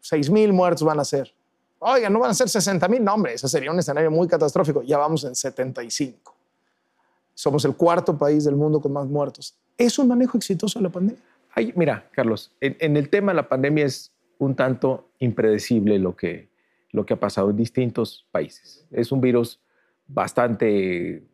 6 0.00 0.28
mil 0.28 0.52
muertos 0.52 0.82
van 0.82 1.00
a 1.00 1.04
ser? 1.06 1.32
Oiga, 1.78 2.10
no 2.10 2.18
van 2.18 2.32
a 2.32 2.34
ser 2.34 2.50
60 2.50 2.86
mil. 2.88 3.02
No, 3.02 3.14
hombre, 3.14 3.32
ese 3.32 3.48
sería 3.48 3.70
un 3.70 3.78
escenario 3.78 4.10
muy 4.10 4.28
catastrófico. 4.28 4.82
Ya 4.82 4.98
vamos 4.98 5.24
en 5.24 5.34
75. 5.34 6.33
Somos 7.34 7.64
el 7.64 7.76
cuarto 7.76 8.16
país 8.16 8.44
del 8.44 8.56
mundo 8.56 8.80
con 8.80 8.92
más 8.92 9.06
muertos. 9.06 9.58
¿Es 9.76 9.98
un 9.98 10.08
manejo 10.08 10.38
exitoso 10.38 10.78
de 10.78 10.84
la 10.84 10.90
pandemia? 10.90 11.22
Ay, 11.54 11.72
mira, 11.76 12.08
Carlos, 12.12 12.54
en, 12.60 12.76
en 12.80 12.96
el 12.96 13.08
tema 13.10 13.32
de 13.32 13.36
la 13.36 13.48
pandemia 13.48 13.84
es 13.84 14.12
un 14.38 14.54
tanto 14.54 15.10
impredecible 15.18 15.98
lo 15.98 16.16
que, 16.16 16.48
lo 16.90 17.04
que 17.04 17.14
ha 17.14 17.20
pasado 17.20 17.50
en 17.50 17.56
distintos 17.56 18.26
países. 18.30 18.86
Es 18.90 19.12
un 19.12 19.20
virus 19.20 19.60
bastante 20.06 21.24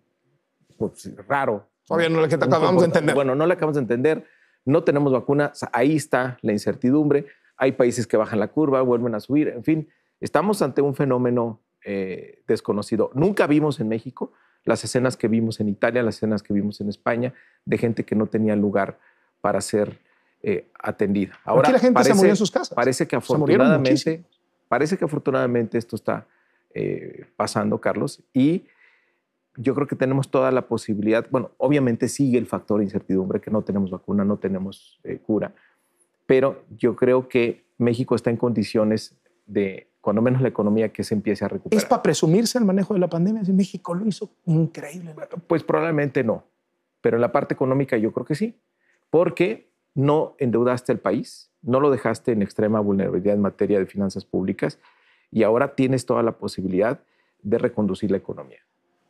pues, 0.76 1.11
raro. 1.28 1.66
Todavía 1.87 2.09
no 2.09 2.21
lo 2.21 2.28
que 2.28 2.37
acabamos 2.37 2.83
de 2.83 2.87
entender. 2.87 3.14
Bueno, 3.14 3.35
no 3.35 3.47
la 3.47 3.54
acabamos 3.54 3.76
de 3.76 3.83
entender. 3.83 4.25
No 4.64 4.85
tenemos 4.85 5.12
vacuna. 5.12 5.50
O 5.52 5.54
sea, 5.54 5.71
ahí 5.73 5.97
está 5.97 6.38
la 6.42 6.52
incertidumbre. 6.52 7.26
Hay 7.57 7.73
países 7.73 8.07
que 8.07 8.16
bajan 8.16 8.40
la 8.40 8.49
curva, 8.49 8.80
vuelven 8.83 9.14
a 9.14 9.21
subir. 9.21 9.49
En 9.49 9.64
fin, 9.64 9.88
estamos 10.21 10.62
ante 10.62 10.83
un 10.83 10.95
fenómeno 10.95 11.61
eh, 11.85 12.42
desconocido. 12.47 13.11
Nunca 13.14 13.47
vimos 13.47 13.80
en 13.80 13.88
México 13.88 14.33
las 14.64 14.84
escenas 14.84 15.16
que 15.16 15.28
vimos 15.28 15.60
en 15.60 15.68
Italia, 15.68 16.02
las 16.02 16.16
escenas 16.16 16.42
que 16.42 16.52
vimos 16.52 16.80
en 16.80 16.88
España, 16.88 17.32
de 17.64 17.78
gente 17.78 18.04
que 18.04 18.14
no 18.14 18.26
tenía 18.26 18.56
lugar 18.56 18.98
para 19.40 19.60
ser 19.60 19.98
eh, 20.42 20.68
atendida. 20.78 21.38
Ahora, 21.44 21.68
Aquí 21.68 21.72
la 21.72 21.78
gente 21.78 21.88
se 21.88 21.94
parece- 22.04 22.14
murió 22.14 22.30
en 22.30 22.36
sus 22.36 22.50
casas. 22.50 22.74
Parece 22.74 23.04
que 23.06 23.10
Se 23.10 23.16
afortunadamente, 23.16 24.24
parece 24.68 24.96
que 24.96 25.04
afortunadamente 25.04 25.76
esto 25.78 25.96
está 25.96 26.26
eh, 26.74 27.26
pasando, 27.36 27.78
Carlos, 27.80 28.22
y 28.32 28.64
yo 29.56 29.74
creo 29.74 29.86
que 29.86 29.96
tenemos 29.96 30.30
toda 30.30 30.50
la 30.52 30.62
posibilidad, 30.68 31.26
bueno, 31.30 31.50
obviamente 31.58 32.08
sigue 32.08 32.38
el 32.38 32.46
factor 32.46 32.78
de 32.78 32.84
incertidumbre, 32.84 33.40
que 33.40 33.50
no 33.50 33.62
tenemos 33.62 33.90
vacuna, 33.90 34.24
no 34.24 34.36
tenemos 34.38 35.00
eh, 35.04 35.18
cura, 35.18 35.52
pero 36.26 36.62
yo 36.78 36.94
creo 36.96 37.28
que 37.28 37.64
México 37.76 38.14
está 38.14 38.30
en 38.30 38.36
condiciones 38.36 39.16
de, 39.46 39.89
cuando 40.00 40.23
menos 40.23 40.40
la 40.40 40.49
economía, 40.49 40.90
que 40.90 41.04
se 41.04 41.14
empiece 41.14 41.45
a 41.45 41.47
¿Es 41.47 41.52
recuperar. 41.52 41.88
para 41.88 42.02
presumirse 42.02 42.59
el 42.59 42.64
manejo 42.64 42.95
de 42.95 43.00
la 43.00 43.09
pandemia? 43.09 43.45
Si 43.45 43.52
México 43.52 43.95
lo 43.95 44.07
hizo 44.07 44.30
increíble. 44.47 45.14
Pues 45.47 45.62
probablemente 45.62 46.25
no, 46.25 46.45
pero 47.00 47.16
en 47.16 47.21
la 47.21 47.33
parte 47.33 47.54
económica 47.54 47.97
yo 47.97 48.12
creo 48.12 48.25
que 48.25 48.35
sí, 48.35 48.59
porque 49.11 49.69
no 49.95 50.35
endeudaste 50.38 50.92
al 50.92 50.99
país, 50.99 51.50
no 51.62 51.80
lo 51.80 51.90
dejaste 51.90 52.33
en 52.33 52.42
extrema 52.42 52.80
vulnerabilidad 52.80 53.35
en 53.35 53.42
materia 53.42 53.78
de 53.78 53.87
finanzas 53.87 54.25
públicas 54.25 54.78
y 55.30 55.42
ahora 55.42 55.75
tienes 55.75 56.07
toda 56.07 56.23
la 56.23 56.33
posibilidad 56.33 57.00
de 57.42 57.59
reconducir 57.59 58.11
la 58.11 58.16
economía. 58.16 58.59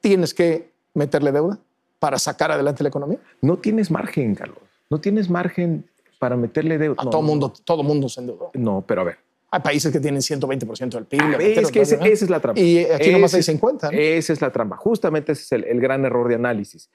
¿Tienes 0.00 0.34
que 0.34 0.72
meterle 0.94 1.30
deuda 1.32 1.58
para 1.98 2.18
sacar 2.18 2.50
adelante 2.50 2.82
la 2.82 2.88
economía? 2.88 3.18
No 3.42 3.58
tienes 3.58 3.90
margen, 3.90 4.34
Carlos, 4.34 4.58
no 4.88 5.00
tienes 5.00 5.30
margen 5.30 5.88
para 6.18 6.36
meterle 6.36 6.78
deuda. 6.78 6.96
A 6.98 7.04
No, 7.04 7.10
todo 7.10 7.22
mundo, 7.22 7.52
todo 7.64 7.82
mundo 7.82 8.08
se 8.08 8.20
endeudó. 8.20 8.50
No, 8.54 8.82
pero 8.86 9.02
a 9.02 9.04
ver. 9.04 9.18
Hay 9.52 9.60
países 9.60 9.92
que 9.92 9.98
tienen 9.98 10.20
120% 10.22 10.90
del 10.90 11.06
PIB. 11.06 11.20
Ah, 11.22 11.36
esa 11.40 12.24
es 12.24 12.30
la 12.30 12.38
trampa. 12.40 12.60
Y 12.60 12.84
aquí 12.84 13.10
nomás 13.10 13.30
Ese 13.30 13.36
hay 13.36 13.40
es- 13.40 13.46
50. 13.46 13.90
¿no? 13.90 13.98
Esa 13.98 14.32
es 14.32 14.40
la 14.40 14.50
trampa. 14.52 14.76
Justamente 14.76 15.32
ese 15.32 15.42
es 15.42 15.52
el, 15.52 15.64
el 15.64 15.80
gran 15.80 16.04
error 16.04 16.28
de 16.28 16.36
análisis. 16.36 16.90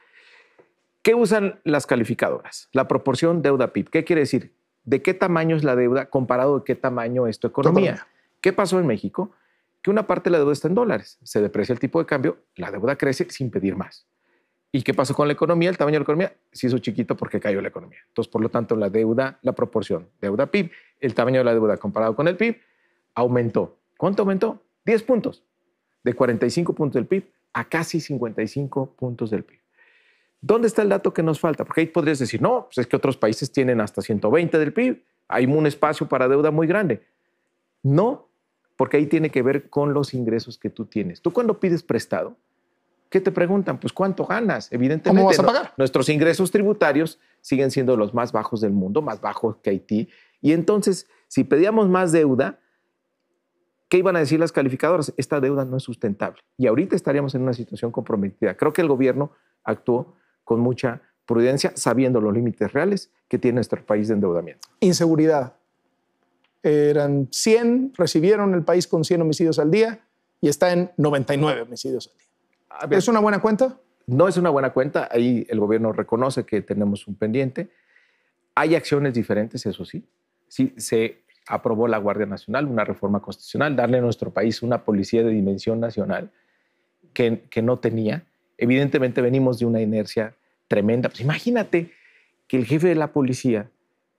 ¿Qué 1.01 1.13
usan 1.13 1.59
las 1.63 1.85
calificadoras? 1.85 2.69
La 2.71 2.87
proporción 2.87 3.41
deuda-PIB. 3.41 3.89
¿Qué 3.89 4.03
quiere 4.03 4.21
decir? 4.21 4.53
¿De 4.85 5.01
qué 5.01 5.13
tamaño 5.13 5.55
es 5.55 5.63
la 5.63 5.75
deuda 5.75 6.05
comparado 6.09 6.59
de 6.59 6.63
qué 6.63 6.75
tamaño 6.75 7.27
es 7.27 7.39
tu 7.39 7.47
economía? 7.47 7.91
economía. 7.91 8.07
¿Qué 8.41 8.53
pasó 8.53 8.79
en 8.79 8.87
México? 8.87 9.31
Que 9.81 9.91
una 9.91 10.07
parte 10.07 10.25
de 10.29 10.31
la 10.31 10.37
deuda 10.39 10.53
está 10.53 10.67
en 10.67 10.75
dólares. 10.75 11.19
Se 11.23 11.41
deprecia 11.41 11.73
el 11.73 11.79
tipo 11.79 11.99
de 11.99 12.05
cambio, 12.05 12.37
la 12.55 12.71
deuda 12.71 12.95
crece 12.95 13.27
sin 13.29 13.51
pedir 13.51 13.75
más. 13.75 14.07
¿Y 14.75 14.81
qué 14.81 14.93
pasó 14.93 15.13
con 15.13 15.29
la 15.29 15.31
economía? 15.31 15.69
El 15.69 15.77
tamaño 15.77 15.93
de 15.93 15.99
la 15.99 16.03
economía 16.03 16.35
se 16.51 16.67
hizo 16.67 16.79
chiquito 16.79 17.15
porque 17.15 17.39
cayó 17.39 17.61
la 17.61 17.69
economía. 17.69 17.99
Entonces, 18.09 18.29
por 18.29 18.41
lo 18.41 18.49
tanto, 18.49 18.75
la 18.75 18.89
deuda, 18.89 19.39
la 19.41 19.53
proporción 19.53 20.09
deuda-PIB, 20.19 20.69
el 20.99 21.13
tamaño 21.13 21.37
de 21.37 21.45
la 21.45 21.53
deuda 21.53 21.77
comparado 21.77 22.13
con 22.13 22.27
el 22.27 22.35
PIB, 22.35 22.57
aumentó. 23.13 23.77
¿Cuánto 23.95 24.23
aumentó? 24.23 24.61
10 24.83 25.03
puntos. 25.03 25.45
De 26.03 26.13
45 26.13 26.73
puntos 26.75 26.95
del 26.95 27.05
PIB 27.05 27.23
a 27.53 27.69
casi 27.69 28.01
55 28.01 28.95
puntos 28.97 29.29
del 29.29 29.45
PIB. 29.45 29.61
¿Dónde 30.41 30.67
está 30.67 30.81
el 30.81 30.89
dato 30.89 31.13
que 31.13 31.23
nos 31.23 31.39
falta? 31.39 31.63
Porque 31.63 31.79
ahí 31.79 31.87
podrías 31.87 32.19
decir, 32.19 32.41
no, 32.41 32.65
pues 32.65 32.79
es 32.79 32.87
que 32.87 32.97
otros 32.97 33.15
países 33.15 33.53
tienen 33.53 33.79
hasta 33.79 34.01
120 34.01 34.59
del 34.59 34.73
PIB. 34.73 35.01
Hay 35.29 35.45
un 35.45 35.65
espacio 35.67 36.09
para 36.09 36.27
deuda 36.27 36.51
muy 36.51 36.67
grande. 36.67 37.01
No, 37.81 38.27
porque 38.75 38.97
ahí 38.97 39.05
tiene 39.05 39.29
que 39.29 39.41
ver 39.41 39.69
con 39.69 39.93
los 39.93 40.13
ingresos 40.13 40.57
que 40.57 40.69
tú 40.69 40.83
tienes. 40.83 41.21
Tú 41.21 41.31
cuando 41.31 41.61
pides 41.61 41.81
prestado, 41.81 42.35
¿qué 43.09 43.21
te 43.21 43.31
preguntan? 43.31 43.79
Pues 43.79 43.93
cuánto 43.93 44.25
ganas. 44.25 44.71
Evidentemente, 44.71 45.09
¿Cómo 45.21 45.25
vas 45.27 45.39
a 45.39 45.41
no- 45.41 45.47
pagar? 45.47 45.73
nuestros 45.77 46.09
ingresos 46.09 46.51
tributarios 46.51 47.19
siguen 47.41 47.71
siendo 47.71 47.95
los 47.97 48.13
más 48.13 48.31
bajos 48.31 48.61
del 48.61 48.71
mundo, 48.71 49.01
más 49.01 49.21
bajos 49.21 49.57
que 49.63 49.69
Haití. 49.69 50.09
Y 50.41 50.51
entonces, 50.53 51.07
si 51.27 51.43
pedíamos 51.43 51.87
más 51.89 52.11
deuda, 52.11 52.59
¿qué 53.87 53.97
iban 53.97 54.15
a 54.15 54.19
decir 54.19 54.39
las 54.39 54.51
calificadoras? 54.51 55.13
Esta 55.17 55.39
deuda 55.39 55.65
no 55.65 55.77
es 55.77 55.83
sustentable. 55.83 56.41
Y 56.57 56.67
ahorita 56.67 56.95
estaríamos 56.95 57.35
en 57.35 57.41
una 57.43 57.53
situación 57.53 57.91
comprometida. 57.91 58.55
Creo 58.57 58.73
que 58.73 58.81
el 58.81 58.87
gobierno 58.87 59.31
actuó 59.63 60.15
con 60.43 60.59
mucha 60.59 61.01
prudencia, 61.25 61.71
sabiendo 61.75 62.21
los 62.21 62.33
límites 62.33 62.71
reales 62.73 63.11
que 63.27 63.39
tiene 63.39 63.55
nuestro 63.55 63.83
país 63.83 64.07
de 64.09 64.13
endeudamiento. 64.15 64.67
Inseguridad. 64.79 65.53
Eran 66.61 67.27
100, 67.31 67.93
recibieron 67.95 68.53
el 68.55 68.63
país 68.63 68.87
con 68.87 69.03
100 69.03 69.21
homicidios 69.21 69.59
al 69.59 69.69
día 69.71 69.99
y 70.41 70.49
está 70.49 70.71
en 70.71 70.91
99 70.97 71.61
homicidios 71.61 72.07
al 72.07 72.17
día. 72.17 72.24
Ver, 72.87 72.99
¿Es 72.99 73.07
una 73.07 73.19
buena 73.19 73.39
cuenta? 73.39 73.77
no 74.07 74.27
es 74.27 74.37
una 74.37 74.49
buena 74.51 74.71
cuenta. 74.71 75.07
Ahí 75.11 75.45
el 75.49 75.59
gobierno 75.59 75.91
reconoce 75.91 76.45
que 76.45 76.61
tenemos 76.61 77.07
un 77.07 77.15
pendiente. 77.15 77.69
Hay 78.53 78.75
acciones 78.75 79.13
diferentes, 79.13 79.65
eso 79.65 79.83
sí. 79.83 80.05
Sí, 80.47 80.73
se 80.77 81.23
aprobó 81.47 81.87
la 81.87 81.97
Guardia 81.97 82.25
Nacional, 82.25 82.65
una 82.67 82.83
reforma 82.85 83.19
constitucional, 83.21 83.75
darle 83.75 83.97
a 83.97 84.01
nuestro 84.01 84.31
país 84.31 84.61
una 84.61 84.83
policía 84.83 85.23
de 85.23 85.29
dimensión 85.31 85.79
nacional 85.79 86.31
que, 87.13 87.43
que 87.49 87.61
no 87.61 87.79
tenía. 87.79 88.23
Evidentemente 88.57 89.21
venimos 89.21 89.59
de 89.59 89.65
una 89.65 89.81
inercia 89.81 90.35
tremenda. 90.67 91.09
Pues 91.09 91.21
imagínate 91.21 91.91
que 92.47 92.57
el 92.57 92.65
jefe 92.65 92.87
de 92.89 92.95
la 92.95 93.11
policía 93.11 93.69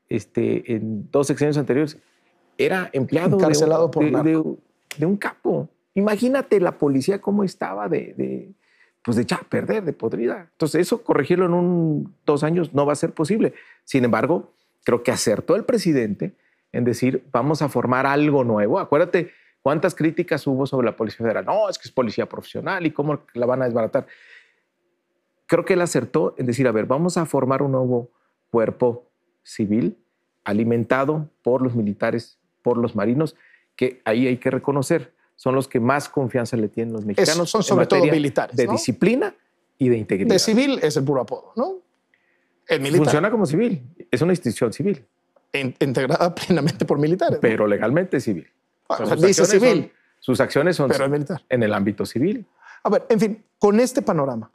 este, 0.08 0.74
en 0.74 1.10
dos 1.10 1.26
sexenios 1.28 1.58
anteriores 1.58 1.96
era 2.58 2.90
empleado 2.92 3.30
de- 3.30 3.36
Encarcelado 3.36 3.90
por 3.90 4.04
de, 4.04 4.10
de- 4.32 4.56
de 4.98 5.06
un 5.06 5.16
capo. 5.16 5.68
Imagínate 5.96 6.60
la 6.60 6.78
policía 6.78 7.20
cómo 7.20 7.42
estaba 7.42 7.88
de, 7.88 8.14
de 8.16 8.54
pues 9.02 9.16
de 9.16 9.22
echar 9.22 9.40
a 9.40 9.48
perder, 9.48 9.84
de 9.84 9.92
podrida. 9.92 10.48
Entonces, 10.52 10.80
eso 10.80 11.02
corregirlo 11.02 11.46
en 11.46 11.54
un 11.54 12.14
dos 12.26 12.42
años 12.42 12.74
no 12.74 12.84
va 12.84 12.92
a 12.92 12.96
ser 12.96 13.12
posible. 13.12 13.54
Sin 13.84 14.04
embargo, 14.04 14.52
creo 14.84 15.02
que 15.02 15.12
acertó 15.12 15.56
el 15.56 15.64
presidente 15.64 16.34
en 16.72 16.84
decir, 16.84 17.24
vamos 17.32 17.62
a 17.62 17.68
formar 17.68 18.04
algo 18.04 18.44
nuevo. 18.44 18.78
Acuérdate 18.78 19.30
cuántas 19.62 19.94
críticas 19.94 20.46
hubo 20.46 20.66
sobre 20.66 20.86
la 20.86 20.96
Policía 20.96 21.24
Federal. 21.24 21.44
No, 21.44 21.68
es 21.68 21.78
que 21.78 21.88
es 21.88 21.92
policía 21.92 22.28
profesional 22.28 22.84
y 22.84 22.90
cómo 22.90 23.20
la 23.34 23.46
van 23.46 23.62
a 23.62 23.64
desbaratar. 23.64 24.06
Creo 25.46 25.64
que 25.64 25.74
él 25.74 25.80
acertó 25.80 26.34
en 26.36 26.46
decir, 26.46 26.66
a 26.68 26.72
ver, 26.72 26.86
vamos 26.86 27.16
a 27.16 27.26
formar 27.26 27.62
un 27.62 27.72
nuevo 27.72 28.10
cuerpo 28.50 29.08
civil 29.44 29.96
alimentado 30.44 31.30
por 31.42 31.62
los 31.62 31.74
militares, 31.74 32.38
por 32.62 32.76
los 32.76 32.96
marinos, 32.96 33.36
que 33.76 34.02
ahí 34.04 34.26
hay 34.26 34.38
que 34.38 34.50
reconocer, 34.50 35.12
son 35.36 35.54
los 35.54 35.68
que 35.68 35.78
más 35.78 36.08
confianza 36.08 36.56
le 36.56 36.68
tienen 36.68 36.94
los 36.94 37.04
mexicanos. 37.04 37.48
son 37.48 37.62
sobre 37.62 37.86
todo 37.86 38.04
militares. 38.04 38.56
De 38.56 38.66
disciplina 38.66 39.34
y 39.78 39.88
de 39.88 39.98
integridad. 39.98 40.34
De 40.34 40.38
civil 40.38 40.80
es 40.82 40.96
el 40.96 41.04
puro 41.04 41.20
apodo, 41.20 41.52
¿no? 41.54 41.76
El 42.66 42.80
militar. 42.80 43.04
Funciona 43.04 43.30
como 43.30 43.46
civil, 43.46 43.82
es 44.10 44.20
una 44.22 44.32
institución 44.32 44.72
civil. 44.72 45.06
integrada 45.52 46.34
plenamente 46.34 46.84
por 46.84 46.98
militares. 46.98 47.38
Pero 47.40 47.66
legalmente 47.66 48.20
civil. 48.20 48.48
Ah, 48.88 49.14
dice 49.16 49.44
civil. 49.44 49.92
sus 50.20 50.40
acciones 50.40 50.76
son 50.76 50.88
pero 50.88 51.08
militar. 51.08 51.42
en 51.48 51.62
el 51.62 51.72
ámbito 51.74 52.06
civil. 52.06 52.46
A 52.82 52.88
ver, 52.88 53.06
en 53.08 53.20
fin, 53.20 53.44
con 53.58 53.78
este 53.78 54.00
panorama, 54.00 54.50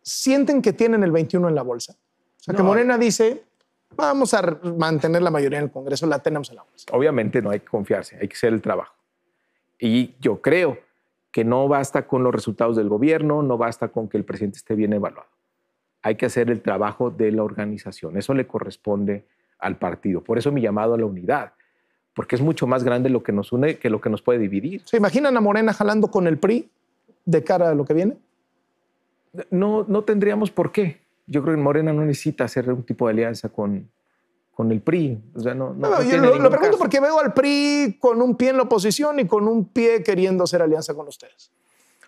¿sienten 0.00 0.62
que 0.62 0.72
tienen 0.72 1.02
el 1.02 1.10
21 1.10 1.48
en 1.48 1.54
la 1.54 1.62
bolsa? 1.62 1.94
O 1.94 2.42
sea, 2.44 2.54
que 2.54 2.62
Morena 2.62 2.98
dice, 2.98 3.44
vamos 3.96 4.34
a 4.34 4.58
mantener 4.76 5.22
la 5.22 5.30
mayoría 5.30 5.58
en 5.58 5.64
el 5.64 5.70
Congreso, 5.70 6.06
la 6.06 6.18
tenemos 6.18 6.50
en 6.50 6.56
la 6.56 6.62
bolsa. 6.62 6.86
Obviamente 6.92 7.40
no 7.40 7.50
hay 7.50 7.60
que 7.60 7.66
confiarse, 7.66 8.18
hay 8.20 8.28
que 8.28 8.34
hacer 8.34 8.52
el 8.52 8.60
trabajo. 8.60 8.94
Y 9.84 10.14
yo 10.20 10.40
creo 10.40 10.78
que 11.32 11.44
no 11.44 11.66
basta 11.66 12.06
con 12.06 12.22
los 12.22 12.32
resultados 12.32 12.76
del 12.76 12.88
gobierno, 12.88 13.42
no 13.42 13.58
basta 13.58 13.88
con 13.88 14.08
que 14.08 14.16
el 14.16 14.24
presidente 14.24 14.58
esté 14.58 14.76
bien 14.76 14.92
evaluado. 14.92 15.28
Hay 16.02 16.14
que 16.14 16.26
hacer 16.26 16.50
el 16.50 16.62
trabajo 16.62 17.10
de 17.10 17.32
la 17.32 17.42
organización. 17.42 18.16
Eso 18.16 18.32
le 18.32 18.46
corresponde 18.46 19.24
al 19.58 19.78
partido. 19.78 20.22
Por 20.22 20.38
eso 20.38 20.52
mi 20.52 20.60
llamado 20.60 20.94
a 20.94 20.98
la 20.98 21.04
unidad, 21.04 21.54
porque 22.14 22.36
es 22.36 22.42
mucho 22.42 22.68
más 22.68 22.84
grande 22.84 23.10
lo 23.10 23.24
que 23.24 23.32
nos 23.32 23.50
une 23.50 23.78
que 23.78 23.90
lo 23.90 24.00
que 24.00 24.08
nos 24.08 24.22
puede 24.22 24.38
dividir. 24.38 24.82
¿Se 24.84 24.98
imaginan 24.98 25.36
a 25.36 25.40
Morena 25.40 25.72
jalando 25.72 26.12
con 26.12 26.28
el 26.28 26.38
PRI 26.38 26.70
de 27.24 27.42
cara 27.42 27.70
a 27.70 27.74
lo 27.74 27.84
que 27.84 27.94
viene? 27.94 28.16
No, 29.50 29.84
no 29.88 30.04
tendríamos 30.04 30.52
por 30.52 30.70
qué. 30.70 31.00
Yo 31.26 31.42
creo 31.42 31.56
que 31.56 31.60
Morena 31.60 31.92
no 31.92 32.04
necesita 32.04 32.44
hacer 32.44 32.70
un 32.70 32.84
tipo 32.84 33.08
de 33.08 33.14
alianza 33.14 33.48
con, 33.48 33.90
con 34.54 34.70
el 34.70 34.80
PRI. 34.80 35.22
O 35.34 35.40
sea, 35.40 35.54
no, 35.54 35.74
no, 35.74 36.02
yo 36.02 36.18
lo, 36.18 36.50
pregunto 36.50 36.78
porque 36.78 37.00
veo 37.00 37.18
al 37.18 37.32
PRI 37.32 37.98
con 37.98 38.20
un 38.20 38.36
pie 38.36 38.50
en 38.50 38.58
la 38.58 38.64
oposición 38.64 39.18
y 39.18 39.26
con 39.26 39.48
un 39.48 39.66
pie 39.66 40.02
queriendo 40.02 40.44
hacer 40.44 40.62
alianza 40.62 40.94
con 40.94 41.08
ustedes. 41.08 41.50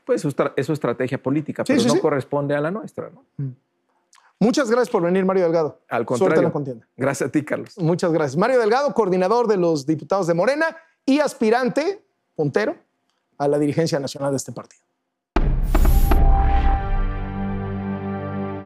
Pues 0.04 0.24
eso 0.24 0.28
es, 0.56 0.68
estrategia 0.68 1.22
política, 1.22 1.64
pero 1.64 1.82
no 1.82 2.00
corresponde 2.00 2.54
a 2.54 2.60
la 2.60 2.70
nuestra. 2.70 3.10
¿no? 3.10 3.24
Mm. 3.38 3.52
Muchas 4.38 4.70
gracias 4.70 4.90
por 4.90 5.02
venir, 5.02 5.24
Mario 5.24 5.44
Delgado. 5.44 5.80
Al 5.88 6.04
contrario. 6.04 6.42
la 6.42 6.52
contienda. 6.52 6.86
Gracias 6.96 7.28
a 7.28 7.32
ti, 7.32 7.42
Carlos. 7.42 7.78
Muchas 7.78 8.12
gracias. 8.12 8.36
Mario 8.36 8.58
Delgado, 8.58 8.92
coordinador 8.92 9.46
de 9.46 9.56
los 9.56 9.86
diputados 9.86 10.26
de 10.26 10.34
Morena 10.34 10.76
y 11.06 11.20
aspirante, 11.20 12.04
puntero, 12.34 12.76
a 13.38 13.48
la 13.48 13.58
dirigencia 13.58 13.98
nacional 13.98 14.32
de 14.32 14.36
este 14.36 14.52
partido. 14.52 14.82